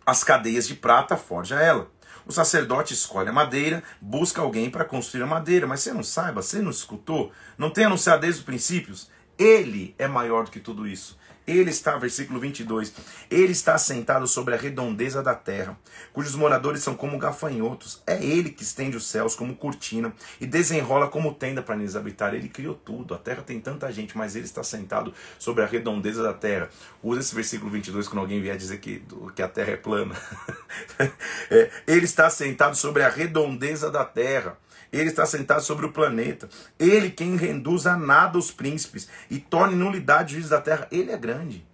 [0.06, 1.92] as cadeias de prata forja ela.
[2.26, 6.42] O sacerdote escolhe a madeira, busca alguém para construir a madeira, mas você não saiba,
[6.42, 9.12] você não escutou, não tem anunciado desde os princípios?
[9.38, 11.18] Ele é maior do que tudo isso.
[11.48, 12.94] Ele está, versículo 22,
[13.32, 15.78] ele está sentado sobre a redondeza da terra,
[16.12, 18.04] cujos moradores são como gafanhotos.
[18.06, 22.34] É ele que estende os céus como cortina e desenrola como tenda para neles habitar.
[22.34, 23.14] Ele criou tudo.
[23.14, 26.70] A terra tem tanta gente, mas ele está sentado sobre a redondeza da terra.
[27.02, 29.02] Usa esse versículo 22 quando alguém vier dizer que,
[29.34, 30.16] que a terra é plana.
[31.50, 34.58] é, ele está sentado sobre a redondeza da terra.
[34.98, 36.50] Ele está sentado sobre o planeta.
[36.80, 40.88] Ele quem reduz a nada os príncipes e torna nulidade o juízo da terra.
[40.92, 41.66] Ele é grande.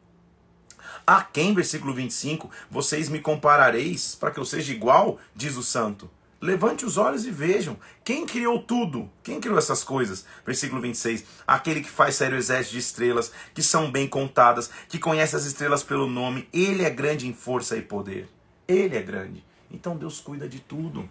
[1.05, 6.09] A quem, versículo 25, vocês me comparareis para que eu seja igual, diz o santo.
[6.43, 7.77] Levante os olhos e vejam.
[8.03, 9.09] Quem criou tudo?
[9.23, 10.25] Quem criou essas coisas?
[10.45, 11.23] Versículo 26.
[11.47, 15.83] Aquele que faz sério exército de estrelas, que são bem contadas, que conhece as estrelas
[15.83, 16.47] pelo nome.
[16.51, 18.27] Ele é grande em força e poder.
[18.67, 19.41] Ele é grande.
[19.71, 21.09] Então Deus cuida de tudo.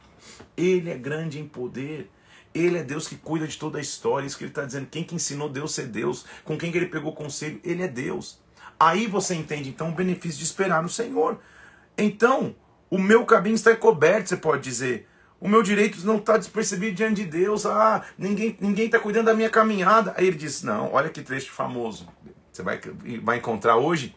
[0.56, 2.10] Ele é grande em poder.
[2.54, 4.26] Ele é Deus que cuida de toda a história.
[4.26, 4.86] Isso que ele está dizendo.
[4.86, 6.26] Quem que ensinou Deus ser Deus?
[6.44, 7.60] Com quem que ele pegou conselho?
[7.64, 8.40] Ele é Deus.
[8.78, 11.38] Aí você entende então o benefício de esperar no Senhor.
[11.96, 12.54] Então,
[12.90, 15.08] o meu caminho está coberto, você pode dizer.
[15.40, 17.66] O meu direito não está despercebido diante de Deus.
[17.66, 20.14] Ah, ninguém ninguém está cuidando da minha caminhada.
[20.16, 22.06] Aí ele diz: Não, olha que trecho famoso.
[22.52, 22.80] Você vai,
[23.22, 24.14] vai encontrar hoje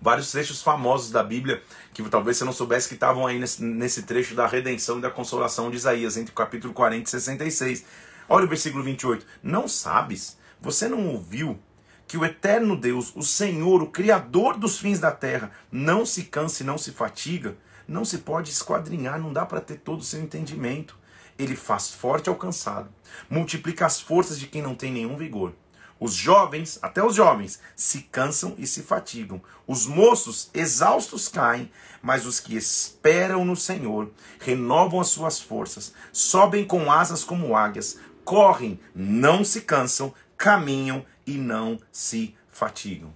[0.00, 4.02] vários trechos famosos da Bíblia que talvez você não soubesse que estavam aí nesse, nesse
[4.02, 7.84] trecho da redenção e da consolação de Isaías, entre o capítulo 40 e 66.
[8.28, 9.26] Olha o versículo 28.
[9.42, 10.36] Não sabes?
[10.60, 11.58] Você não ouviu
[12.06, 16.62] que o eterno Deus, o Senhor, o Criador dos fins da terra, não se cansa
[16.62, 17.56] e não se fatiga?
[17.86, 20.96] Não se pode esquadrinhar, não dá para ter todo o seu entendimento.
[21.38, 22.88] Ele faz forte ao cansado,
[23.28, 25.52] multiplica as forças de quem não tem nenhum vigor.
[25.98, 29.40] Os jovens, até os jovens, se cansam e se fatigam.
[29.66, 31.70] Os moços, exaustos, caem,
[32.02, 37.98] mas os que esperam no Senhor renovam as suas forças, sobem com asas como águias,
[38.24, 43.12] correm, não se cansam, caminham e não se fatigam.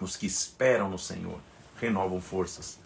[0.00, 1.38] Os que esperam no Senhor
[1.80, 2.78] renovam forças.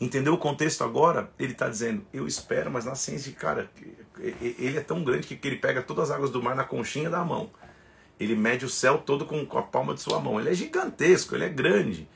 [0.00, 1.30] Entendeu o contexto agora?
[1.38, 3.70] Ele está dizendo, eu espero, mas na ciência, cara,
[4.18, 7.24] ele é tão grande que ele pega todas as águas do mar na conchinha da
[7.24, 7.50] mão.
[8.22, 10.38] Ele mede o céu todo com, a palma de sua mão.
[10.38, 12.08] Ele é gigantesco, ele é grande.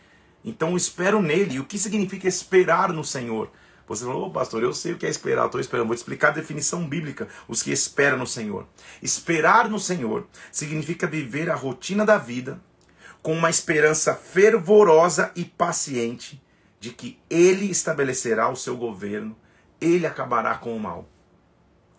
[0.45, 1.55] Então espero nele.
[1.55, 3.51] E o que significa esperar no Senhor?
[3.89, 5.87] Você falou, oh, pastor, eu sei o que é esperar, estou esperando.
[5.87, 8.67] Vou te explicar a definição bíblica, os que esperam no Senhor.
[9.01, 12.61] Esperar no Senhor significa viver a rotina da vida
[13.23, 16.43] com uma esperança fervorosa e paciente
[16.79, 19.37] de que Ele estabelecerá o seu governo,
[19.81, 21.09] Ele acabará com o mal.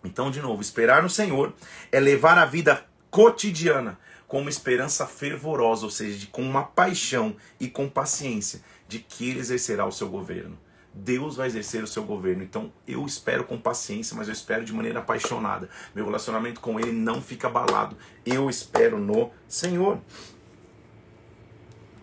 [0.04, 1.52] Então, de novo, esperar no Senhor
[1.90, 2.86] é levar a vida
[3.18, 9.00] cotidiana com uma esperança fervorosa, ou seja, de, com uma paixão e com paciência de
[9.00, 10.56] que ele exercerá o seu governo.
[10.94, 12.44] Deus vai exercer o seu governo.
[12.44, 15.68] Então eu espero com paciência, mas eu espero de maneira apaixonada.
[15.96, 17.96] Meu relacionamento com Ele não fica abalado.
[18.24, 19.98] Eu espero no Senhor.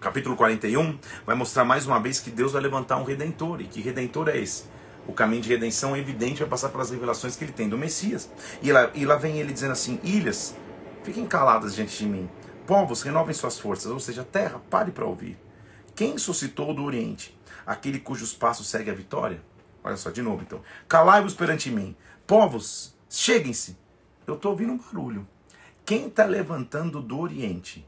[0.01, 3.61] Capítulo 41 vai mostrar mais uma vez que Deus vai levantar um redentor.
[3.61, 4.65] E que redentor é esse?
[5.07, 8.29] O caminho de redenção é evidente, vai passar pelas revelações que ele tem do Messias.
[8.61, 10.55] E lá, e lá vem ele dizendo assim: Ilhas,
[11.05, 12.27] Fiquem caladas diante de mim.
[12.65, 15.37] Povos, renovem suas forças, ou seja, terra, pare para ouvir.
[15.95, 17.39] Quem suscitou do Oriente?
[17.63, 19.39] Aquele cujos passos segue a vitória?
[19.83, 20.63] Olha só, de novo então.
[20.87, 21.95] Calai-vos perante mim.
[22.25, 23.77] Povos, cheguem-se.
[24.25, 25.27] Eu estou ouvindo um barulho.
[25.85, 27.87] Quem está levantando do Oriente?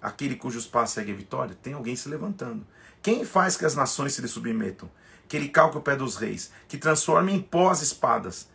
[0.00, 1.58] Aquele cujos passos segue a vitória?
[1.60, 2.64] Tem alguém se levantando.
[3.02, 4.88] Quem faz que as nações se lhe submetam?
[5.26, 8.48] Que ele calque o pé dos reis, que transforme em pó as espadas,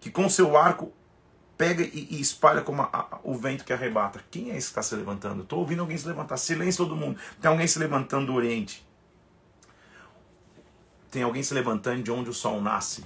[0.00, 0.92] que com seu arco
[1.56, 4.22] pega e, e espalha como a, a, o vento que arrebata.
[4.30, 5.42] Quem é esse que está se levantando?
[5.42, 6.36] Estou ouvindo alguém se levantar.
[6.36, 7.18] Silêncio todo mundo.
[7.40, 8.86] Tem alguém se levantando do Oriente.
[11.10, 13.04] Tem alguém se levantando de onde o sol nasce.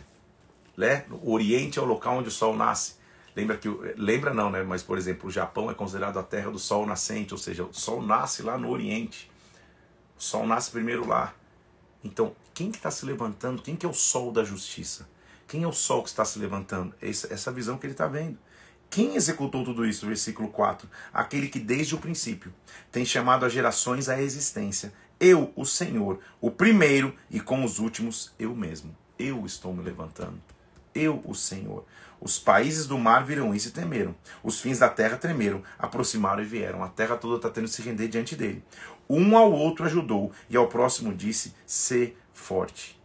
[0.77, 1.05] Né?
[1.23, 2.99] O Oriente é o local onde o sol nasce.
[3.37, 4.63] Lembra que lembra não, né?
[4.63, 7.73] Mas por exemplo, o Japão é considerado a terra do sol nascente, ou seja, o
[7.73, 9.31] sol nasce lá no Oriente.
[10.19, 11.33] O sol nasce primeiro lá.
[12.03, 13.63] Então, quem que está se levantando?
[13.63, 15.09] Quem que é o sol da justiça?
[15.51, 16.95] Quem é o sol que está se levantando?
[17.03, 18.39] Essa visão que ele está vendo.
[18.89, 20.07] Quem executou tudo isso?
[20.07, 20.89] Versículo 4.
[21.13, 22.55] Aquele que desde o princípio
[22.93, 24.93] tem chamado as gerações à existência.
[25.19, 28.97] Eu, o Senhor, o primeiro e com os últimos, eu mesmo.
[29.19, 30.41] Eu estou me levantando.
[30.95, 31.85] Eu, o Senhor.
[32.21, 34.15] Os países do mar viram isso e temeram.
[34.45, 36.85] Os fins da terra tremeram, aproximaram e vieram.
[36.85, 38.63] A terra toda está tendo que se render diante dele.
[39.09, 43.00] Um ao outro ajudou, e ao próximo disse: Sê forte.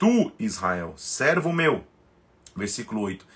[0.00, 1.84] Tu, Israel, servo meu.
[2.56, 3.26] Versículo 8.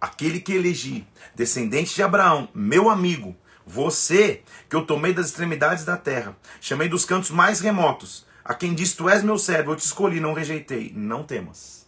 [0.00, 5.96] Aquele que elegi, descendente de Abraão, meu amigo, você que eu tomei das extremidades da
[5.96, 9.84] terra, chamei dos cantos mais remotos, a quem diz: Tu és meu servo, eu te
[9.84, 10.92] escolhi, não rejeitei.
[10.94, 11.84] Não temas,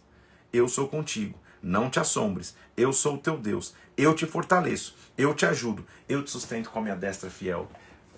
[0.51, 5.33] eu sou contigo, não te assombres, eu sou o teu Deus, eu te fortaleço, eu
[5.33, 7.71] te ajudo, eu te sustento com a minha destra fiel.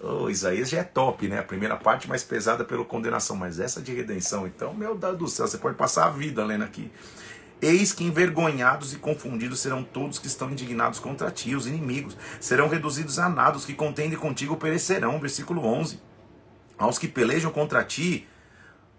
[0.06, 1.40] Oh, Isaías já é top, né?
[1.40, 5.28] A primeira parte mais pesada pela condenação, mas essa de redenção, então, meu Deus do
[5.30, 6.92] céu, você pode passar a vida lendo aqui.
[7.62, 12.18] Eis que envergonhados e confundidos serão todos que estão indignados contra ti, os inimigos.
[12.42, 15.18] Serão reduzidos a nada, os que contendem contigo perecerão.
[15.22, 15.98] Versículo 11.
[16.78, 18.28] Aos que pelejam contra ti,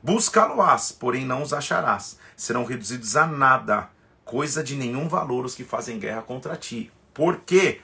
[0.02, 2.18] buscá-lo-ás, porém não os acharás.
[2.34, 3.90] Serão reduzidos a nada,
[4.24, 6.90] coisa de nenhum valor os que fazem guerra contra ti.
[7.12, 7.82] Por quê?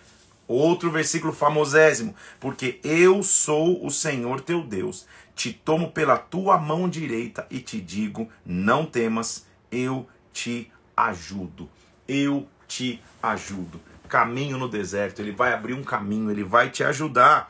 [0.52, 2.12] Outro versículo famosésimo.
[2.40, 7.80] Porque eu sou o Senhor teu Deus, te tomo pela tua mão direita e te
[7.80, 11.70] digo: não temas, eu te ajudo.
[12.08, 13.80] Eu te ajudo.
[14.08, 17.48] Caminho no deserto, ele vai abrir um caminho, ele vai te ajudar.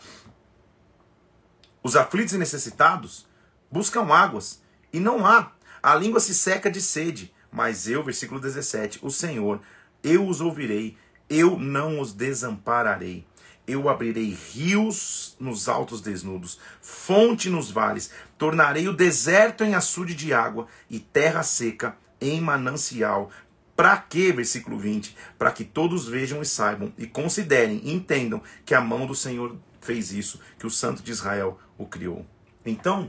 [1.83, 3.27] Os aflitos e necessitados
[3.71, 5.53] buscam águas e não há.
[5.83, 9.59] A língua se seca de sede, mas eu, versículo 17, o Senhor,
[10.05, 10.99] eu os ouvirei
[11.31, 13.25] eu não os desampararei.
[13.67, 20.35] Eu abrirei rios nos altos desnudos, fonte nos vales, tornarei o deserto em açude de
[20.35, 23.31] água e terra seca em manancial.
[23.77, 24.33] Para quê?
[24.33, 25.17] Versículo 20.
[25.39, 29.57] Para que todos vejam e saibam e considerem e entendam que a mão do Senhor
[29.81, 32.27] fez isso, que o Santo de Israel o criou.
[32.67, 33.09] Então,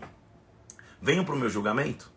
[1.02, 2.12] venham para o meu julgamento.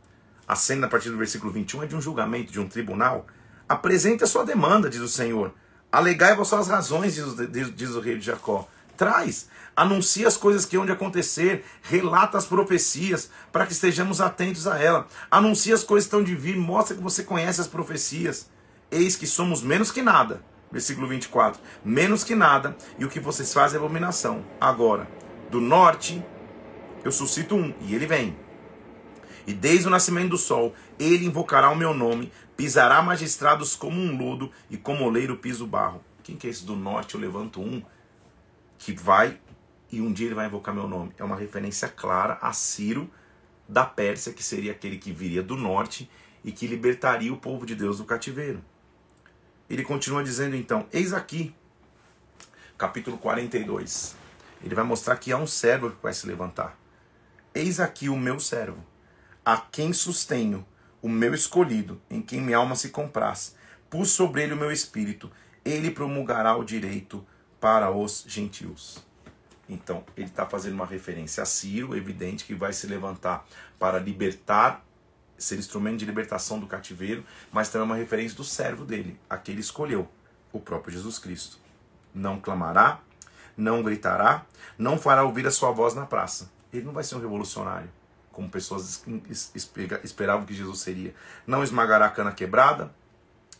[0.47, 3.27] A cena a partir do versículo 21 é de um julgamento, de um tribunal.
[3.67, 5.55] Apresente a sua demanda, diz o Senhor
[5.95, 8.66] Alegai vossas razões, diz, diz o rei de Jacó.
[8.97, 14.66] Traz, anuncia as coisas que hão de acontecer, relata as profecias, para que estejamos atentos
[14.66, 15.07] a ela.
[15.30, 18.51] Anuncia as coisas que estão de vir, mostra que você conhece as profecias.
[18.90, 20.42] Eis que somos menos que nada.
[20.68, 21.62] Versículo 24.
[21.84, 24.45] Menos que nada, e o que vocês fazem é abominação.
[24.61, 25.07] Agora,
[25.49, 26.20] do norte,
[27.05, 28.36] eu suscito um, e ele vem.
[29.47, 34.17] E desde o nascimento do sol, ele invocará o meu nome, pisará magistrados como um
[34.17, 36.03] lodo, e como oleiro pisa o barro.
[36.23, 37.15] Quem que é esse do norte?
[37.15, 37.83] Eu levanto um
[38.79, 39.39] que vai
[39.91, 41.13] e um dia ele vai invocar meu nome.
[41.19, 43.11] É uma referência clara a Ciro
[43.69, 46.11] da Pérsia, que seria aquele que viria do norte
[46.45, 48.63] e que libertaria o povo de Deus do cativeiro.
[49.69, 51.55] Ele continua dizendo então: Eis aqui,
[52.77, 54.17] capítulo 42.
[54.63, 56.79] Ele vai mostrar que há um servo que vai se levantar.
[57.55, 58.85] Eis aqui o meu servo,
[59.45, 60.67] a quem sustenho,
[61.05, 63.55] o meu escolhido, em quem minha alma se compraz.
[63.91, 65.31] Pus sobre ele o meu espírito,
[65.63, 67.23] ele promulgará o direito
[67.61, 69.05] para os gentios.
[69.69, 73.47] Então, ele está fazendo uma referência a Ciro, evidente que vai se levantar
[73.79, 74.83] para libertar,
[75.37, 80.09] ser instrumento de libertação do cativeiro, mas também uma referência do servo dele, aquele escolheu,
[80.55, 81.59] o próprio Jesus Cristo.
[82.15, 83.03] Não clamará,
[83.55, 84.47] não gritará,
[84.79, 86.51] não fará ouvir a sua voz na praça.
[86.73, 87.91] Ele não vai ser um revolucionário,
[88.35, 89.05] como pessoas
[90.03, 91.14] esperavam que Jesus seria.
[91.47, 92.93] Não esmagará a cana quebrada,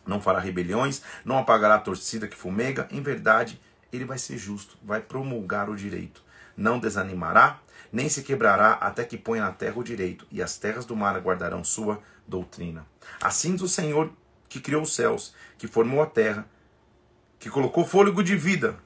[0.05, 2.89] não fará rebeliões, não apagará a torcida que fumega.
[2.91, 3.61] Em verdade,
[3.93, 6.22] ele vai ser justo, vai promulgar o direito.
[6.57, 7.61] Não desanimará,
[7.93, 11.16] nem se quebrará até que ponha na terra o direito, e as terras do mar
[11.16, 12.85] aguardarão sua doutrina.
[13.20, 14.12] Assim diz o Senhor
[14.49, 16.47] que criou os céus, que formou a terra,
[17.39, 18.77] que colocou fôlego de vida.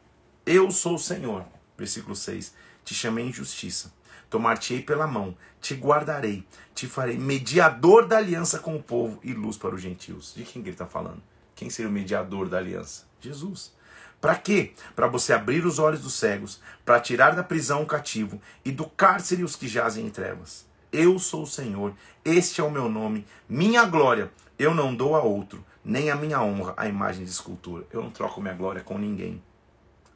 [0.45, 1.45] Eu sou o Senhor.
[1.76, 2.55] Versículo 6.
[2.84, 3.93] Te chamei em justiça.
[4.31, 9.57] Tomar-te-ei pela mão, te guardarei, te farei mediador da aliança com o povo e luz
[9.57, 10.35] para os gentios.
[10.35, 11.22] De quem que ele está falando?
[11.55, 13.07] Quem seria o mediador da aliança?
[13.20, 13.72] Jesus.
[14.20, 14.72] Para quê?
[14.95, 18.87] Para você abrir os olhos dos cegos, para tirar da prisão o cativo e do
[18.87, 20.66] cárcere os que jazem em trevas.
[20.93, 25.22] Eu sou o Senhor, este é o meu nome, minha glória eu não dou a
[25.22, 27.87] outro, nem a minha honra a imagem de escultura.
[27.93, 29.41] Eu não troco minha glória com ninguém.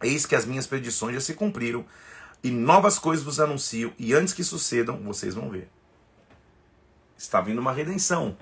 [0.03, 1.85] Eis que as minhas predições já se cumpriram,
[2.43, 5.69] e novas coisas vos anuncio, e antes que sucedam, vocês vão ver.
[7.17, 8.37] Está vindo uma redenção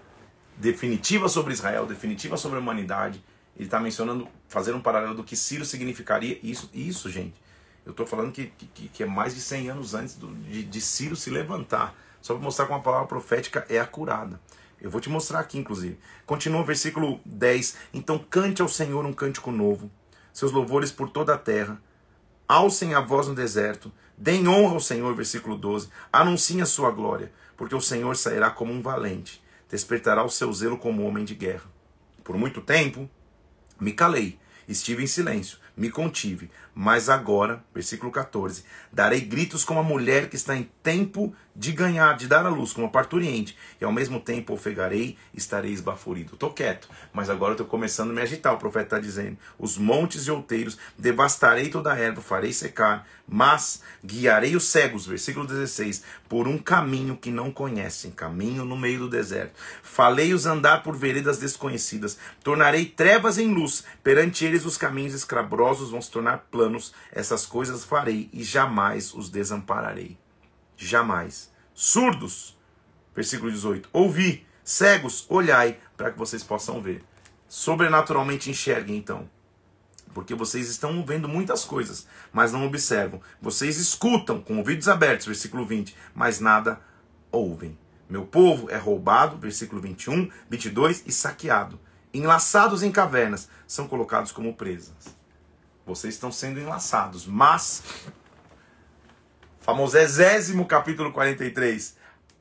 [0.57, 3.23] definitiva sobre Israel, definitiva sobre a humanidade,
[3.57, 6.39] ele está mencionando, fazendo um paralelo do que Ciro significaria.
[6.43, 7.35] Isso, isso gente,
[7.85, 10.81] eu estou falando que, que, que, é mais de 100 anos antes do, de, de
[10.81, 11.95] Ciro se levantar.
[12.23, 14.41] Só para mostrar como a palavra profética é acurada.
[14.81, 15.99] Eu vou te mostrar aqui, inclusive.
[16.25, 17.77] Continua o versículo 10.
[17.93, 19.91] Então cante ao Senhor um cântico novo,
[20.33, 21.81] seus louvores por toda a terra.
[22.51, 25.89] Alcem a voz no deserto, deem honra ao Senhor, versículo 12.
[26.13, 29.41] Anunciem a sua glória, porque o Senhor sairá como um valente,
[29.71, 31.71] despertará o seu zelo como homem de guerra.
[32.25, 33.09] Por muito tempo,
[33.79, 34.37] me calei,
[34.67, 40.37] estive em silêncio, me contive, mas agora, versículo 14, darei gritos como a mulher que
[40.37, 44.21] está em tempo de ganhar, de dar a luz, como a parturiente, e ao mesmo
[44.21, 46.35] tempo ofegarei, estarei esbaforido.
[46.35, 49.39] Estou quieto, mas agora estou começando a me agitar, o profeta está dizendo.
[49.59, 55.47] Os montes e outeiros, devastarei toda a erva, farei secar, mas guiarei os cegos, versículo
[55.47, 59.55] 16, por um caminho que não conhecem, caminho no meio do deserto.
[59.83, 66.03] Falei-os andar por veredas desconhecidas, tornarei trevas em luz, perante eles os caminhos escabrosos vão
[66.03, 70.19] se tornar planos, essas coisas farei e jamais os desampararei.
[70.77, 71.53] Jamais.
[71.73, 72.59] Surdos,
[73.15, 77.05] versículo 18, ouvi, cegos, olhai, para que vocês possam ver.
[77.49, 79.29] Sobrenaturalmente enxerguem então.
[80.13, 83.21] Porque vocês estão vendo muitas coisas, mas não observam.
[83.41, 86.81] Vocês escutam com ouvidos abertos, versículo 20, mas nada
[87.31, 87.79] ouvem.
[88.09, 91.79] Meu povo é roubado, versículo 21, 22, e saqueado.
[92.13, 95.20] Enlaçados em cavernas, são colocados como presas.
[95.91, 97.83] Vocês estão sendo enlaçados, mas
[99.59, 101.97] famosésimo capítulo 43.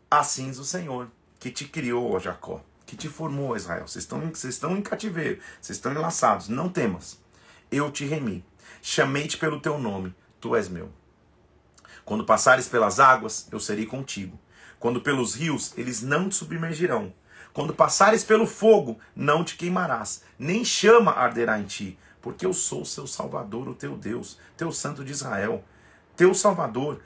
[0.09, 3.87] Assim diz o Senhor, que te criou, ó Jacó, que te formou, Israel.
[3.87, 6.47] Vocês estão, vocês estão em cativeiro, vocês estão enlaçados.
[6.47, 7.19] Não temas.
[7.71, 8.45] Eu te remi.
[8.83, 10.15] Chamei-te pelo teu nome.
[10.39, 10.91] Tu és meu.
[12.05, 14.39] Quando passares pelas águas, eu serei contigo.
[14.79, 17.11] Quando pelos rios, eles não te submergirão.
[17.51, 22.82] Quando passares pelo fogo, não te queimarás, nem chama arderá em ti porque eu sou
[22.82, 25.63] o seu Salvador, o teu Deus, teu Santo de Israel,
[26.15, 27.01] teu Salvador.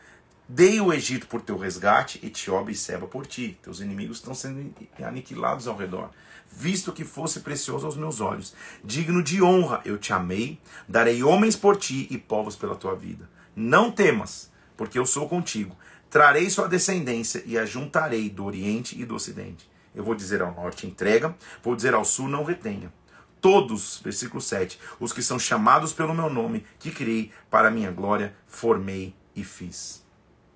[0.47, 3.57] Dei o Egito por teu resgate, Etiópia e Seba por ti.
[3.64, 6.09] Teus inimigos estão sendo aniquilados ao redor.
[6.51, 8.53] Visto que fosse precioso aos meus olhos,
[8.84, 13.28] digno de honra, eu te amei, darei homens por ti e povos pela tua vida.
[13.55, 15.76] Não temas, porque eu sou contigo.
[16.09, 19.68] Trarei sua descendência e a juntarei do Oriente e do Ocidente.
[19.95, 22.91] Eu vou dizer ao norte: entrega, vou dizer ao sul: não retenha
[23.43, 28.33] todos, versículo 7, os que são chamados pelo meu nome, que criei para minha glória,
[28.47, 30.01] formei e fiz.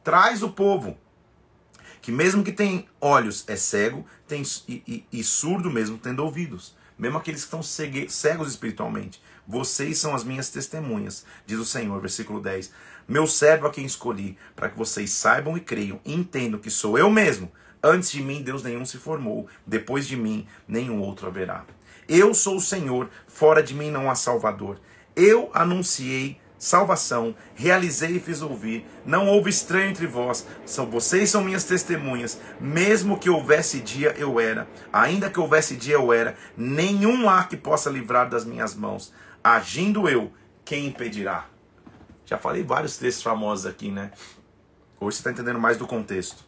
[0.06, 0.98] Traz o povo,
[2.02, 6.78] que mesmo que tem olhos é cego, tem, e, e, e surdo mesmo tendo ouvidos,
[6.98, 9.22] mesmo aqueles que estão cegos espiritualmente.
[9.46, 12.72] Vocês são as minhas testemunhas, diz o Senhor, versículo 10.
[13.06, 16.98] Meu servo a quem escolhi, para que vocês saibam e creiam, e entendam que sou
[16.98, 17.52] eu mesmo.
[17.84, 21.66] Antes de mim, Deus nenhum se formou, depois de mim, nenhum outro haverá.
[22.08, 24.80] Eu sou o Senhor, fora de mim não há Salvador.
[25.16, 28.86] Eu anunciei salvação, realizei e fiz ouvir.
[29.06, 30.46] Não houve estranho entre vós.
[30.66, 32.40] São vocês são minhas testemunhas.
[32.60, 34.68] Mesmo que houvesse dia, eu era.
[34.92, 36.36] Ainda que houvesse dia, eu era.
[36.56, 39.14] Nenhum há que possa livrar das minhas mãos.
[39.44, 40.32] Agindo eu,
[40.66, 41.46] quem impedirá?
[42.26, 44.12] Já falei vários textos famosos aqui, né?
[45.00, 46.46] Hoje você está entendendo mais do contexto.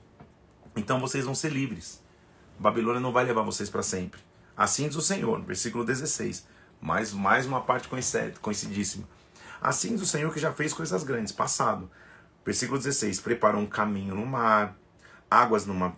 [0.76, 2.04] Então vocês vão ser livres.
[2.58, 4.29] Babilônia não vai levar vocês para sempre.
[4.60, 6.46] Assim diz o Senhor, versículo 16.
[6.82, 7.88] Mais, mais uma parte
[8.42, 9.08] conhecidíssima.
[9.62, 11.90] Assim diz o Senhor que já fez coisas grandes, passado.
[12.44, 14.78] Versículo 16: Preparou um caminho no mar,
[15.32, 15.96] águas numa,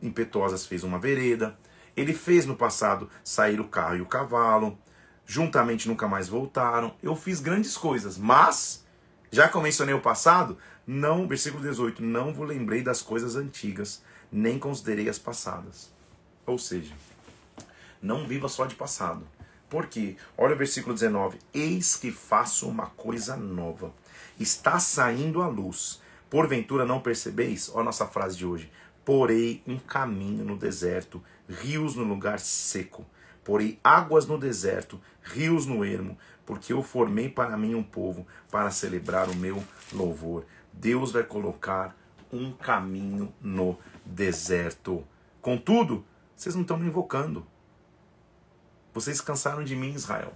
[0.00, 1.58] impetuosas fez uma vereda.
[1.96, 4.78] Ele fez no passado sair o carro e o cavalo.
[5.26, 6.94] Juntamente nunca mais voltaram.
[7.02, 8.86] Eu fiz grandes coisas, mas,
[9.32, 10.56] já que eu mencionei o passado,
[10.86, 15.92] não, versículo 18: Não vos lembrei das coisas antigas, nem considerei as passadas.
[16.46, 16.94] Ou seja,
[18.04, 19.26] não viva só de passado.
[19.66, 20.16] Por quê?
[20.36, 21.38] Olha o versículo 19.
[21.54, 23.94] Eis que faço uma coisa nova.
[24.38, 26.02] Está saindo a luz.
[26.28, 27.70] Porventura não percebeis?
[27.70, 28.70] Olha a nossa frase de hoje.
[29.06, 33.06] Porei um caminho no deserto, rios no lugar seco.
[33.42, 38.70] Porei águas no deserto, rios no ermo, porque eu formei para mim um povo para
[38.70, 40.44] celebrar o meu louvor.
[40.72, 41.96] Deus vai colocar
[42.30, 45.02] um caminho no deserto.
[45.40, 46.04] Contudo,
[46.36, 47.46] vocês não estão me invocando.
[48.94, 50.32] Vocês cansaram de mim, Israel.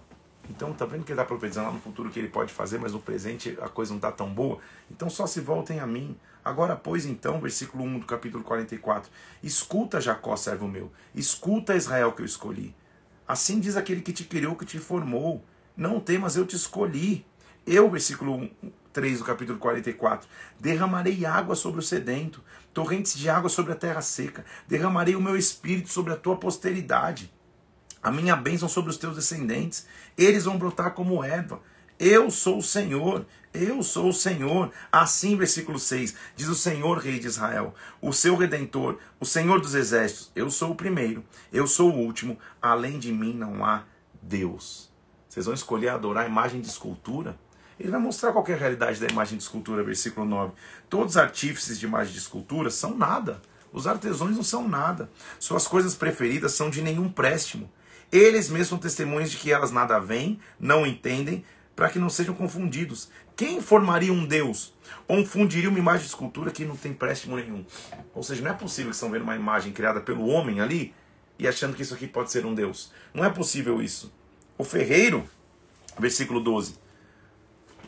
[0.50, 2.92] Então, tá vendo que ele está profetizando lá no futuro que ele pode fazer, mas
[2.92, 4.58] no presente a coisa não está tão boa?
[4.90, 6.16] Então só se voltem a mim.
[6.44, 9.08] Agora, pois, então, versículo 1 do capítulo 44.
[9.44, 10.90] Escuta, Jacó, servo meu.
[11.14, 12.74] Escuta, Israel, que eu escolhi.
[13.28, 15.44] Assim diz aquele que te criou, que te formou.
[15.76, 17.24] Não temas, eu te escolhi.
[17.64, 18.50] Eu, versículo
[18.92, 20.28] 3 do capítulo 44.
[20.58, 22.42] Derramarei água sobre o sedento,
[22.74, 24.44] torrentes de água sobre a terra seca.
[24.66, 27.37] Derramarei o meu espírito sobre a tua posteridade
[28.02, 29.86] a minha bênção sobre os teus descendentes,
[30.16, 31.60] eles vão brotar como erva.
[31.98, 34.70] Eu sou o Senhor, eu sou o Senhor.
[34.90, 39.74] Assim, versículo 6, diz o Senhor, Rei de Israel, o seu redentor, o Senhor dos
[39.74, 40.30] exércitos.
[40.34, 43.84] Eu sou o primeiro, eu sou o último, além de mim não há
[44.22, 44.88] Deus.
[45.28, 47.38] Vocês vão escolher adorar a imagem de escultura?
[47.78, 50.52] Ele vai mostrar qual é a realidade da imagem de escultura, versículo 9.
[50.88, 53.40] Todos os artífices de imagem de escultura são nada.
[53.72, 55.10] Os artesãos não são nada.
[55.38, 57.70] Suas coisas preferidas são de nenhum préstimo.
[58.10, 61.44] Eles mesmos são testemunhas de que elas nada veem, não entendem,
[61.76, 63.10] para que não sejam confundidos.
[63.36, 64.74] Quem formaria um Deus?
[65.06, 67.64] Ou fundiria uma imagem de escultura que não tem préstimo nenhum?
[68.14, 70.94] Ou seja, não é possível que estão vendo uma imagem criada pelo homem ali
[71.38, 72.90] e achando que isso aqui pode ser um Deus.
[73.14, 74.12] Não é possível isso.
[74.56, 75.28] O ferreiro,
[75.98, 76.76] versículo 12,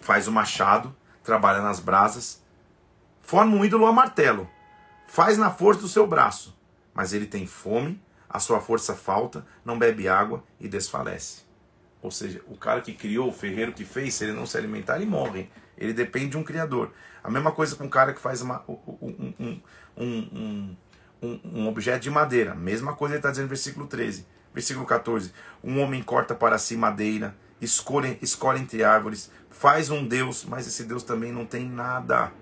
[0.00, 0.94] faz o machado,
[1.24, 2.42] trabalha nas brasas,
[3.22, 4.48] forma um ídolo a martelo,
[5.08, 6.56] faz na força do seu braço,
[6.94, 8.00] mas ele tem fome
[8.31, 11.43] a sua força falta, não bebe água e desfalece.
[12.01, 14.97] Ou seja, o cara que criou, o ferreiro que fez, se ele não se alimentar,
[14.97, 15.51] ele morre.
[15.76, 16.93] Ele depende de um criador.
[17.22, 19.35] A mesma coisa com o cara que faz uma, um,
[19.99, 20.76] um,
[21.22, 22.55] um, um, objeto de madeira.
[22.55, 24.26] Mesma coisa ele está dizendo no versículo 13.
[24.55, 25.33] Versículo 14.
[25.62, 30.85] Um homem corta para si madeira, escolhe, escolhe entre árvores, faz um Deus, mas esse
[30.85, 32.33] Deus também não tem nada.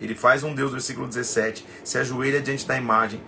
[0.00, 3.22] Ele faz um Deus, versículo 17, se ajoelha diante da imagem,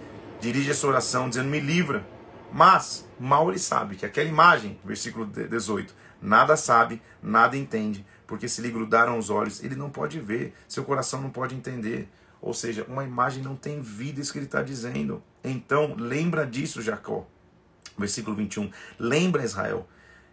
[0.44, 2.06] dirige essa oração dizendo: Me livra.
[2.52, 5.92] Mas mal ele sabe que aquela imagem, versículo 18,
[6.22, 10.84] nada sabe, nada entende, porque se lhe grudaram os olhos, ele não pode ver, seu
[10.84, 12.08] coração não pode entender.
[12.40, 15.20] Ou seja, uma imagem não tem vida, isso que ele está dizendo.
[15.42, 17.26] Então, lembra disso, Jacó.
[17.98, 18.70] Versículo 21.
[18.98, 19.88] Lembra, Israel,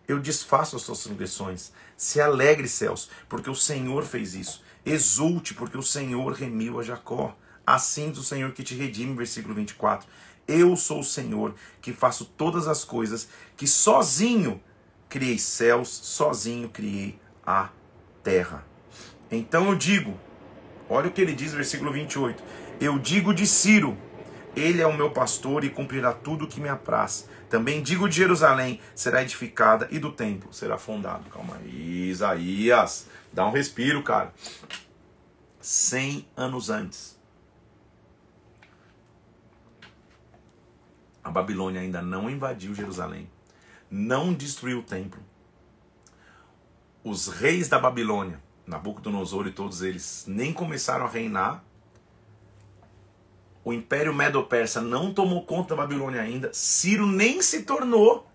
[0.08, 1.72] eu desfaço as suas transgressões.
[1.96, 4.62] Se alegre, céus, porque o Senhor fez isso.
[4.86, 7.36] Exulte, porque o Senhor remiu a Jacó.
[7.66, 10.08] Assim diz o Senhor que te redime, versículo 24.
[10.48, 14.62] Eu sou o Senhor que faço todas as coisas, que sozinho
[15.08, 17.70] criei céus, sozinho criei a
[18.24, 18.66] terra.
[19.30, 20.20] Então eu digo,
[20.90, 22.44] olha o que ele diz, versículo 28.
[22.80, 23.98] Eu digo de Ciro,
[24.56, 27.28] ele é o meu pastor e cumprirá tudo o que me apraz.
[27.50, 31.30] Também digo de Jerusalém, será edificada e do templo será fundado.
[31.30, 34.34] Calma aí, Isaías, dá um respiro, cara.
[35.60, 37.18] Cem anos antes,
[41.24, 43.30] A Babilônia ainda não invadiu Jerusalém.
[43.90, 45.22] não destruiu o templo.
[47.04, 51.62] Os reis da Babilônia, Nabucodonosor e todos eles, nem começaram a reinar.
[53.66, 56.54] O Império Medo-Persa não tomou conta da Babilônia ainda.
[56.54, 58.32] Ciro nem se tornou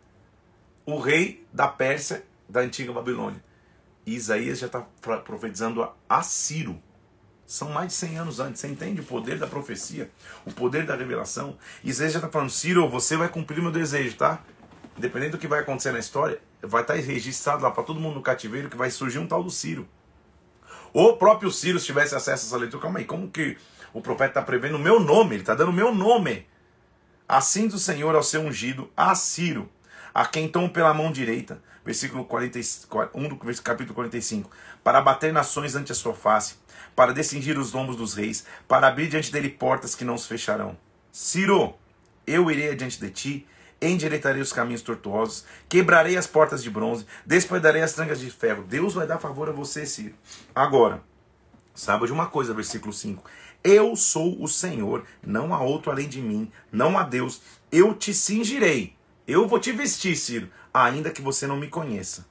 [0.84, 3.42] o rei da Pérsia da antiga Babilônia.
[4.04, 4.82] E Isaías já está
[5.24, 6.80] profetizando a Ciro.
[7.46, 8.60] São mais de 100 anos antes.
[8.60, 10.10] Você entende o poder da profecia?
[10.44, 11.56] O poder da revelação?
[11.84, 14.42] Isaías já está falando, Ciro, você vai cumprir meu desejo, tá?
[14.98, 18.16] Independente do que vai acontecer na história, vai estar tá registrado lá para todo mundo
[18.16, 19.86] no cativeiro que vai surgir um tal do Ciro.
[20.92, 23.56] O próprio Ciro, se tivesse acesso a essa leitura, calma aí, como que
[23.92, 25.36] o profeta está prevendo o meu nome?
[25.36, 26.46] Ele está dando o meu nome.
[27.28, 29.68] Assim do Senhor ao seu ungido, a Ciro,
[30.14, 32.58] a quem tomo pela mão direita, versículo 40,
[33.14, 34.50] 1 do capítulo 45,
[34.86, 36.54] para bater nações ante a sua face,
[36.94, 40.78] para descingir os lombos dos reis, para abrir diante dele portas que não se fecharão.
[41.10, 41.74] Ciro,
[42.24, 43.46] eu irei adiante de ti,
[43.82, 48.62] endireitarei os caminhos tortuosos, quebrarei as portas de bronze, despedarei as trancas de ferro.
[48.62, 50.14] Deus vai dar favor a você, Ciro.
[50.54, 51.02] Agora,
[51.74, 53.28] saiba de uma coisa, versículo 5.
[53.64, 57.42] Eu sou o Senhor, não há outro além de mim, não há Deus.
[57.72, 58.94] Eu te cingirei,
[59.26, 62.24] eu vou te vestir, Ciro, ainda que você não me conheça.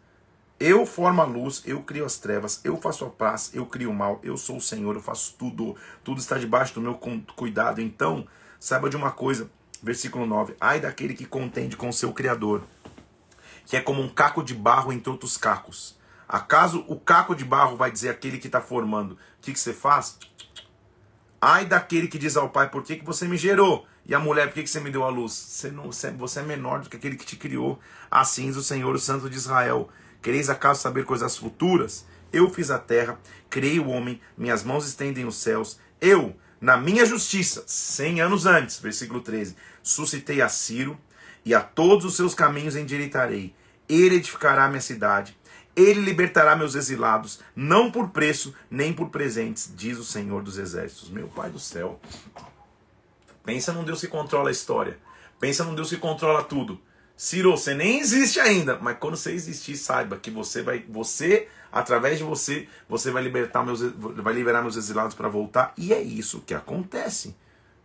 [0.57, 3.93] Eu formo a luz, eu crio as trevas, eu faço a paz, eu crio o
[3.93, 6.97] mal, eu sou o Senhor, eu faço tudo, tudo está debaixo do meu
[7.35, 7.81] cuidado.
[7.81, 8.25] Então,
[8.57, 9.49] saiba de uma coisa,
[9.83, 12.63] versículo 9: Ai daquele que contende com o seu Criador,
[13.65, 15.97] que é como um caco de barro entre outros cacos.
[16.27, 19.73] Acaso o caco de barro vai dizer aquele que está formando, o que, que você
[19.73, 20.17] faz?
[21.41, 23.85] Ai daquele que diz ao pai, por que, que você me gerou?
[24.05, 25.33] E a mulher, por que, que você me deu a luz?
[25.33, 27.79] Você, não, você é menor do que aquele que te criou.
[28.09, 29.89] Assim diz o Senhor, o Santo de Israel.
[30.25, 32.03] Quereis acaso saber coisas futuras?
[32.33, 35.79] Eu fiz a terra, criei o homem, minhas mãos estendem os céus.
[36.01, 40.97] Eu, na minha justiça, cem anos antes, versículo 13, suscitei a Ciro
[41.45, 43.53] e a todos os seus caminhos endireitarei.
[43.87, 45.37] Ele edificará minha cidade,
[45.75, 51.11] ele libertará meus exilados, não por preço, nem por presentes, diz o Senhor dos Exércitos.
[51.11, 51.99] Meu Pai do céu.
[53.43, 54.97] Pensa num Deus que controla a história.
[55.39, 56.81] Pensa num Deus que controla tudo.
[57.17, 62.17] Ciro, você nem existe ainda, mas quando você existir, saiba que você vai, você, através
[62.17, 66.41] de você, você vai libertar meus, vai liberar meus exilados para voltar, e é isso
[66.41, 67.35] que acontece.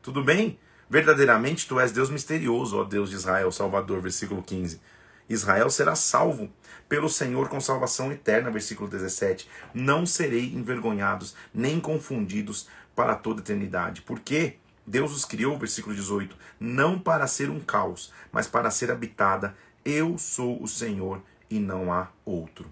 [0.02, 0.58] Tudo bem?
[0.88, 4.80] Verdadeiramente tu és Deus misterioso, ó Deus de Israel, Salvador, versículo 15.
[5.28, 6.50] Israel será salvo
[6.88, 9.48] pelo Senhor com salvação eterna, versículo 17.
[9.72, 12.66] Não serei envergonhados, nem confundidos
[12.96, 14.02] para toda eternidade.
[14.02, 14.56] Por quê?
[14.90, 19.54] Deus os criou, versículo 18, não para ser um caos, mas para ser habitada.
[19.84, 22.68] Eu sou o Senhor e não há outro.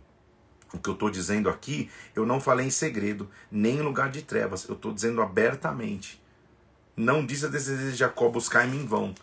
[0.75, 4.23] O que eu estou dizendo aqui, eu não falei em segredo, nem em lugar de
[4.23, 6.21] trevas, eu estou dizendo abertamente.
[6.97, 9.15] Não diz a descendência de Jacó buscar-me em vão.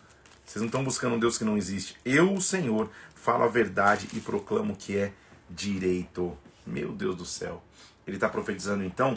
[0.46, 1.98] Vocês não estão buscando um Deus que não existe.
[2.02, 5.12] Eu, o Senhor, falo a verdade e proclamo que é
[5.50, 6.36] direito.
[6.66, 7.62] Meu Deus do céu.
[8.06, 9.14] Ele está profetizando então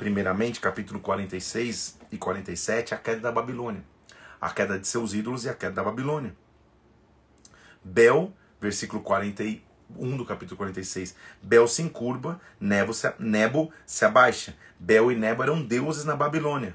[0.00, 3.84] primeiramente, capítulo 46 e 47, a queda da Babilônia.
[4.40, 6.34] A queda de seus ídolos e a queda da Babilônia.
[7.84, 11.14] Bel, versículo 41 do capítulo 46.
[11.42, 14.56] Bel se encurva, Nebo se, Nebo se abaixa.
[14.78, 16.74] Bel e Nebo eram deuses na Babilônia.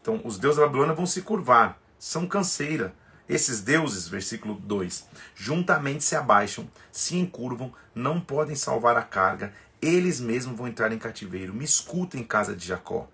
[0.00, 2.94] Então, os deuses da Babilônia vão se curvar, são canseira.
[3.28, 10.20] Esses deuses, versículo 2, juntamente se abaixam, se encurvam, não podem salvar a carga, eles
[10.20, 11.54] mesmos vão entrar em cativeiro.
[11.54, 13.08] Me escutem, casa de Jacó,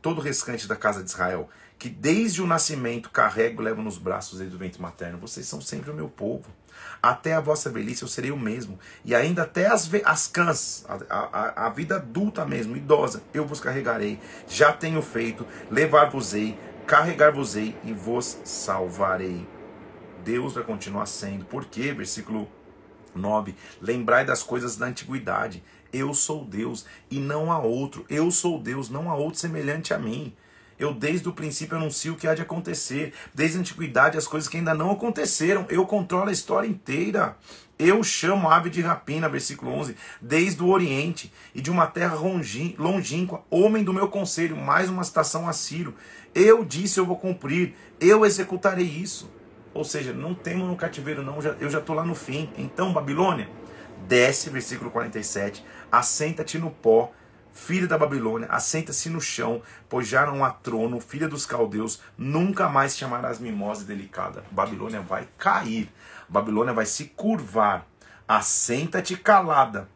[0.00, 4.38] todo restante da casa de Israel, que desde o nascimento carrego e levo nos braços
[4.38, 5.18] desde o ventre materno.
[5.18, 6.46] Vocês são sempre o meu povo.
[7.02, 8.78] Até a vossa velhice eu serei o mesmo.
[9.04, 13.60] E ainda até as, as cãs, a, a, a vida adulta mesmo, idosa, eu vos
[13.60, 14.20] carregarei.
[14.48, 19.46] Já tenho feito, levar-vos-ei, carregar-vos-ei e vos salvarei.
[20.24, 21.44] Deus vai continuar sendo.
[21.44, 21.92] Por quê?
[21.92, 22.48] Versículo
[23.14, 23.54] 9.
[23.80, 25.62] Lembrai das coisas da antiguidade.
[25.92, 28.04] Eu sou Deus e não há outro.
[28.08, 30.32] Eu sou Deus, não há outro semelhante a mim.
[30.78, 33.12] Eu desde o princípio anuncio o que há de acontecer.
[33.34, 35.66] Desde a antiguidade as coisas que ainda não aconteceram.
[35.68, 37.36] Eu controlo a história inteira.
[37.78, 42.14] Eu chamo a ave de rapina, versículo 11, desde o Oriente e de uma terra
[42.14, 45.94] longínqua, homem do meu conselho, mais uma citação a Ciro.
[46.32, 49.28] Eu disse, eu vou cumprir, eu executarei isso.
[49.74, 52.50] Ou seja, não temo no cativeiro, não, eu já estou lá no fim.
[52.56, 53.48] Então, Babilônia,
[54.06, 57.12] desce, versículo 47, assenta-te no pó,
[57.52, 62.68] filha da Babilônia, assenta-se no chão, pois já não há trono, filha dos caldeus, nunca
[62.68, 64.42] mais chamarás mimosa e delicada.
[64.50, 65.92] Babilônia vai cair,
[66.26, 67.86] Babilônia vai se curvar,
[68.26, 69.86] assenta-te calada.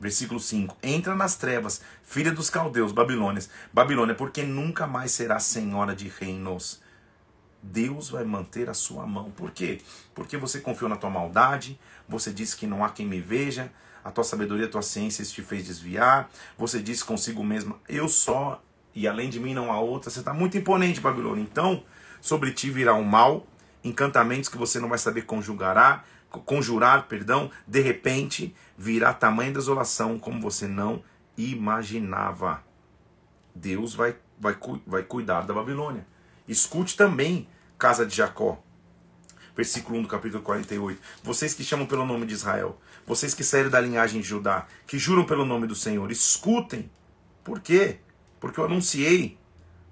[0.00, 5.94] Versículo 5: Entra nas trevas, filha dos caldeus, Babilônias, Babilônia, porque nunca mais será senhora
[5.94, 6.82] de reinos
[7.64, 9.30] Deus vai manter a sua mão.
[9.30, 9.80] Por quê?
[10.14, 13.72] Porque você confiou na tua maldade, você disse que não há quem me veja,
[14.04, 18.62] a tua sabedoria, a tua ciência te fez desviar, você disse consigo mesmo, eu só,
[18.94, 21.42] e além de mim não há outra, você está muito imponente, Babilônia.
[21.42, 21.82] Então,
[22.20, 23.46] sobre ti virá um mal,
[23.82, 26.04] encantamentos que você não vai saber conjugará,
[26.44, 31.02] conjurar, perdão, de repente virá tamanha desolação como você não
[31.36, 32.62] imaginava.
[33.54, 36.06] Deus vai, vai, vai cuidar da Babilônia.
[36.46, 37.48] Escute também,
[37.78, 38.60] casa de Jacó.
[39.56, 41.00] Versículo 1 do capítulo 48.
[41.22, 44.98] Vocês que chamam pelo nome de Israel, vocês que saíram da linhagem de Judá, que
[44.98, 46.90] juram pelo nome do Senhor, escutem.
[47.42, 47.98] Por quê?
[48.40, 49.38] Porque eu anunciei.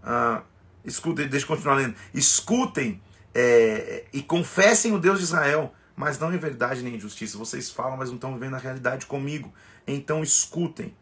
[0.03, 0.43] Ah,
[0.85, 1.95] escutem, deixa eu continuar lendo.
[2.15, 3.01] Escutem
[3.35, 7.37] é, e confessem o Deus de Israel, mas não em verdade nem em justiça.
[7.39, 9.53] Vocês falam, mas não estão vivendo a realidade comigo.
[9.87, 10.95] Então escutem.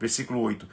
[0.00, 0.68] Versículo 8.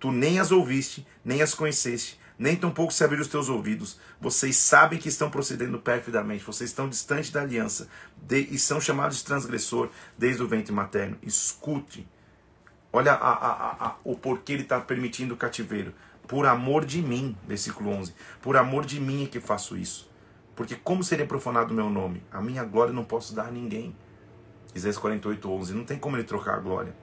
[0.00, 3.98] Tu nem as ouviste, nem as conheceste, nem tampouco se abriram os teus ouvidos.
[4.20, 9.18] Vocês sabem que estão procedendo perfidamente, vocês estão distantes da aliança de, e são chamados
[9.18, 11.18] de transgressor desde o ventre materno.
[11.22, 12.06] Escute.
[12.92, 15.92] Olha a, a, a, o porquê ele está permitindo o cativeiro.
[16.28, 18.14] Por amor de mim, versículo 11.
[18.40, 20.08] Por amor de mim é que faço isso.
[20.54, 22.22] Porque como seria profanado o meu nome?
[22.30, 23.96] A minha glória não posso dar a ninguém.
[24.74, 25.74] Isaías 48, 11.
[25.74, 26.94] Não tem como ele trocar a glória.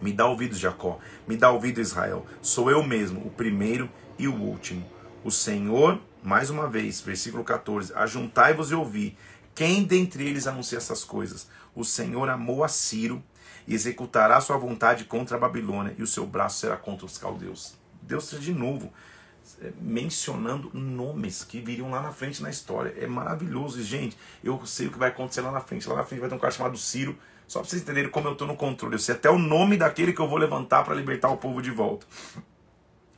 [0.00, 0.98] Me dá ouvidos, Jacó.
[1.26, 2.26] Me dá ouvido, Israel.
[2.40, 3.88] Sou eu mesmo, o primeiro
[4.22, 4.88] e o último.
[5.24, 9.16] O Senhor, mais uma vez, versículo 14: Ajuntai-vos e ouvi.
[9.52, 11.48] Quem dentre eles anuncia essas coisas?
[11.74, 13.22] O Senhor amou a Ciro
[13.66, 17.74] e executará sua vontade contra a Babilônia, e o seu braço será contra os caldeus.
[18.00, 18.92] Deus de novo
[19.60, 22.94] é, mencionando nomes que viriam lá na frente na história.
[22.96, 23.80] É maravilhoso.
[23.80, 25.88] E, gente, eu sei o que vai acontecer lá na frente.
[25.88, 27.18] Lá na frente vai ter um cara chamado Ciro.
[27.48, 28.94] Só para vocês entenderem como eu estou no controle.
[28.94, 31.70] Eu sei até o nome daquele que eu vou levantar para libertar o povo de
[31.70, 32.06] volta.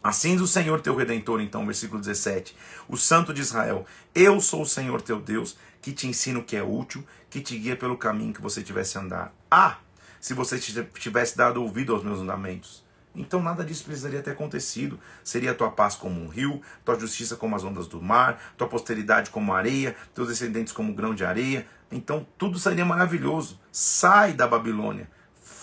[0.05, 2.55] Assim o Senhor teu redentor, então, versículo 17,
[2.87, 6.55] o Santo de Israel: Eu sou o Senhor teu Deus, que te ensino o que
[6.55, 9.35] é útil, que te guia pelo caminho que você tivesse andar.
[9.51, 9.79] Ah,
[10.21, 12.85] se você tivesse dado ouvido aos meus mandamentos.
[13.15, 15.01] Então nada disso precisaria ter acontecido.
[15.23, 18.69] Seria a tua paz como um rio, tua justiça como as ondas do mar, tua
[18.69, 21.67] posteridade como areia, teus descendentes como grão de areia.
[21.91, 23.59] Então tudo seria maravilhoso.
[23.73, 25.09] Sai da Babilônia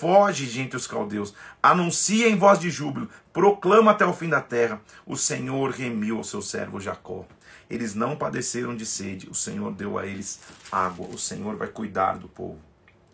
[0.02, 1.32] foge de entre os caldeus,
[1.62, 6.24] anuncia em voz de júbilo, proclama até o fim da terra: o Senhor remiu ao
[6.24, 7.24] seu servo Jacó.
[7.70, 10.42] Eles não padeceram de sede, o Senhor deu a eles
[10.72, 12.60] água, o Senhor vai cuidar do povo.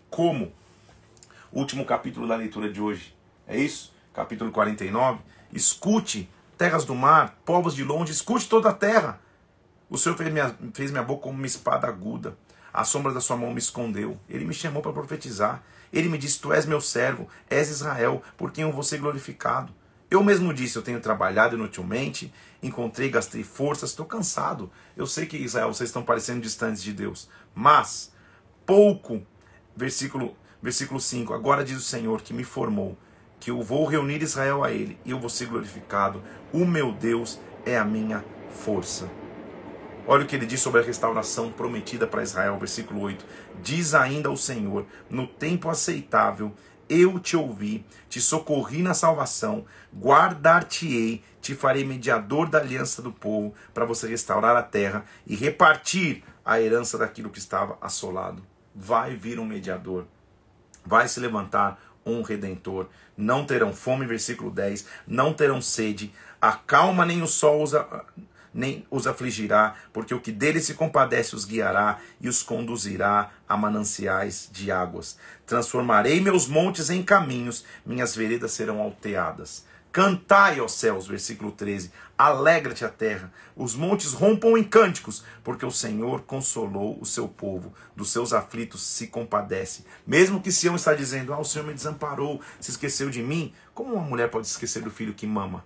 [0.09, 0.53] Como?
[1.51, 3.13] Último capítulo da leitura de hoje.
[3.45, 3.93] É isso?
[4.13, 5.19] Capítulo 49.
[5.51, 9.19] Escute, terras do mar, povos de longe, escute toda a terra.
[9.89, 12.37] O Senhor fez minha, fez minha boca como uma espada aguda.
[12.73, 14.17] A sombra da sua mão me escondeu.
[14.29, 15.61] Ele me chamou para profetizar.
[15.91, 19.73] Ele me disse: Tu és meu servo, és Israel, por quem eu vou ser glorificado.
[20.09, 24.71] Eu mesmo disse: Eu tenho trabalhado inutilmente, encontrei, gastei forças, estou cansado.
[24.95, 28.11] Eu sei que Israel, vocês estão parecendo distantes de Deus, mas
[28.65, 29.21] pouco,
[29.75, 32.97] versículo, versículo 5: Agora diz o Senhor que me formou,
[33.39, 36.23] que eu vou reunir Israel a ele e eu vou ser glorificado.
[36.53, 39.09] O meu Deus é a minha força.
[40.09, 43.25] Olha o que ele diz sobre a restauração prometida para Israel, versículo 8.
[43.61, 46.53] Diz ainda o Senhor: No tempo aceitável
[46.89, 53.53] eu te ouvi, te socorri na salvação, guardar-te-ei, te farei mediador da aliança do povo,
[53.73, 58.41] para você restaurar a terra e repartir a herança daquilo que estava assolado.
[58.73, 60.05] Vai vir um mediador,
[60.85, 62.87] vai se levantar um redentor.
[63.17, 67.73] Não terão fome, versículo 10, não terão sede, a calma nem o sol os
[68.57, 73.55] nem os afligirá, porque o que dele se compadece os guiará e os conduzirá a
[73.55, 75.15] mananciais de águas.
[75.45, 79.63] Transformarei meus montes em caminhos, minhas veredas serão alteadas.
[79.91, 81.91] Cantai, ó céus, versículo 13.
[82.17, 87.71] Alegra-te a terra, os montes rompam em cânticos, porque o Senhor consolou o seu povo,
[87.95, 89.85] dos seus aflitos se compadece.
[90.05, 93.93] Mesmo que Sião está dizendo: Ah, o Senhor me desamparou, se esqueceu de mim, como
[93.93, 95.63] uma mulher pode esquecer do filho que mama?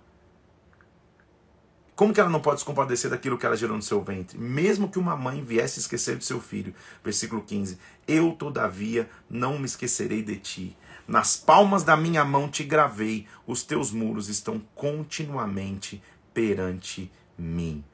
[2.02, 4.36] Como que ela não pode se compadecer daquilo que ela gerou no seu ventre?
[4.36, 6.74] Mesmo que uma mãe viesse esquecer de seu filho.
[7.04, 7.78] Versículo 15.
[8.08, 10.76] Eu, todavia, não me esquecerei de ti.
[11.06, 16.02] Nas palmas da minha mão te gravei, os teus muros estão continuamente
[16.34, 17.84] perante mim.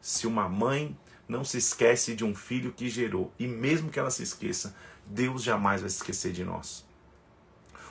[0.00, 0.96] Se uma mãe
[1.28, 5.42] não se esquece de um filho que gerou, e mesmo que ela se esqueça, Deus
[5.42, 6.82] jamais vai se esquecer de nós.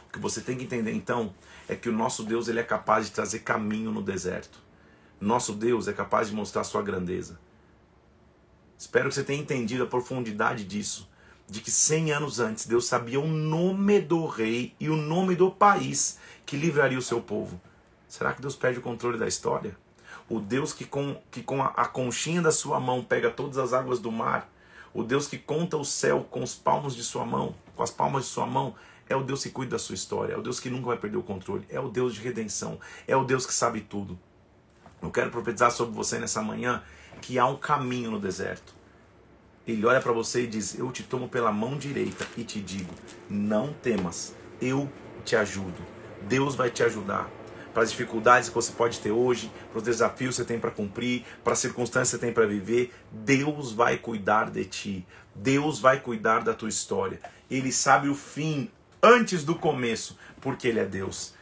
[0.07, 1.31] O que você tem que entender então
[1.67, 4.67] é que o nosso Deus ele é capaz de trazer caminho no deserto.
[5.19, 7.37] Nosso Deus é capaz de mostrar sua grandeza.
[8.77, 11.09] Espero que você tenha entendido a profundidade disso.
[11.45, 15.51] De que 100 anos antes Deus sabia o nome do rei e o nome do
[15.51, 17.59] país que livraria o seu povo.
[18.07, 19.75] Será que Deus perde o controle da história?
[20.29, 23.73] O Deus que com, que com a, a conchinha da sua mão pega todas as
[23.73, 24.49] águas do mar.
[24.93, 28.23] O Deus que conta o céu com os palmos de sua mão, com as palmas
[28.23, 28.73] de sua mão,
[29.09, 31.17] é o Deus que cuida da sua história, é o Deus que nunca vai perder
[31.17, 34.17] o controle, é o Deus de redenção, é o Deus que sabe tudo.
[35.01, 36.83] Eu quero profetizar sobre você nessa manhã
[37.21, 38.73] que há um caminho no deserto.
[39.67, 42.93] Ele olha para você e diz: Eu te tomo pela mão direita e te digo:
[43.29, 44.91] Não temas, eu
[45.23, 45.81] te ajudo.
[46.27, 47.29] Deus vai te ajudar
[47.73, 50.71] para as dificuldades que você pode ter hoje, para os desafios que você tem para
[50.71, 52.93] cumprir, para as circunstâncias que você tem para viver.
[53.11, 55.07] Deus vai cuidar de ti.
[55.33, 57.19] Deus vai cuidar da tua história.
[57.49, 58.69] Ele sabe o fim
[59.01, 61.33] antes do começo, porque Ele é Deus.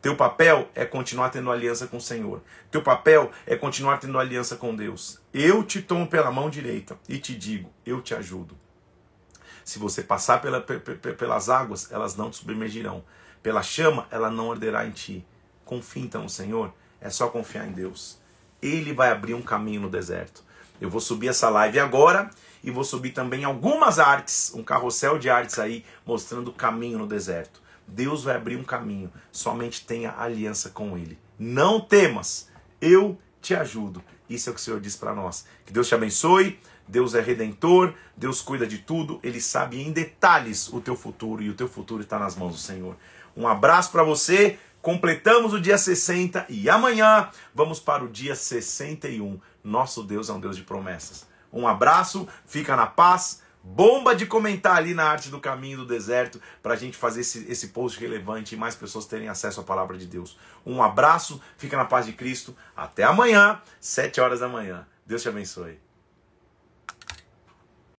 [0.00, 2.42] Teu papel é continuar tendo aliança com o Senhor.
[2.70, 5.20] Teu papel é continuar tendo aliança com Deus.
[5.32, 8.56] Eu te tomo pela mão direita e te digo: eu te ajudo.
[9.62, 13.04] Se você passar pela, pelas águas, elas não te submergirão.
[13.42, 15.24] Pela chama, ela não arderá em ti.
[15.66, 16.72] Confie então no Senhor.
[16.98, 18.18] É só confiar em Deus.
[18.62, 20.42] Ele vai abrir um caminho no deserto.
[20.80, 22.30] Eu vou subir essa live agora
[22.64, 27.06] e vou subir também algumas artes, um carrossel de artes aí, mostrando o caminho no
[27.06, 27.59] deserto.
[27.90, 31.18] Deus vai abrir um caminho, somente tenha aliança com Ele.
[31.38, 32.48] Não temas,
[32.80, 34.02] eu te ajudo.
[34.28, 35.44] Isso é o que o Senhor diz para nós.
[35.66, 40.72] Que Deus te abençoe, Deus é redentor, Deus cuida de tudo, Ele sabe em detalhes
[40.72, 42.96] o teu futuro e o teu futuro está nas mãos do Senhor.
[43.36, 49.40] Um abraço para você, completamos o dia 60 e amanhã vamos para o dia 61.
[49.62, 51.26] Nosso Deus é um Deus de promessas.
[51.52, 53.42] Um abraço, fica na paz.
[53.62, 57.50] Bomba de comentar ali na arte do caminho do deserto para a gente fazer esse,
[57.50, 60.38] esse post relevante e mais pessoas terem acesso à palavra de Deus.
[60.64, 62.56] Um abraço, fica na paz de Cristo.
[62.74, 64.86] Até amanhã, 7 horas da manhã.
[65.06, 65.78] Deus te abençoe.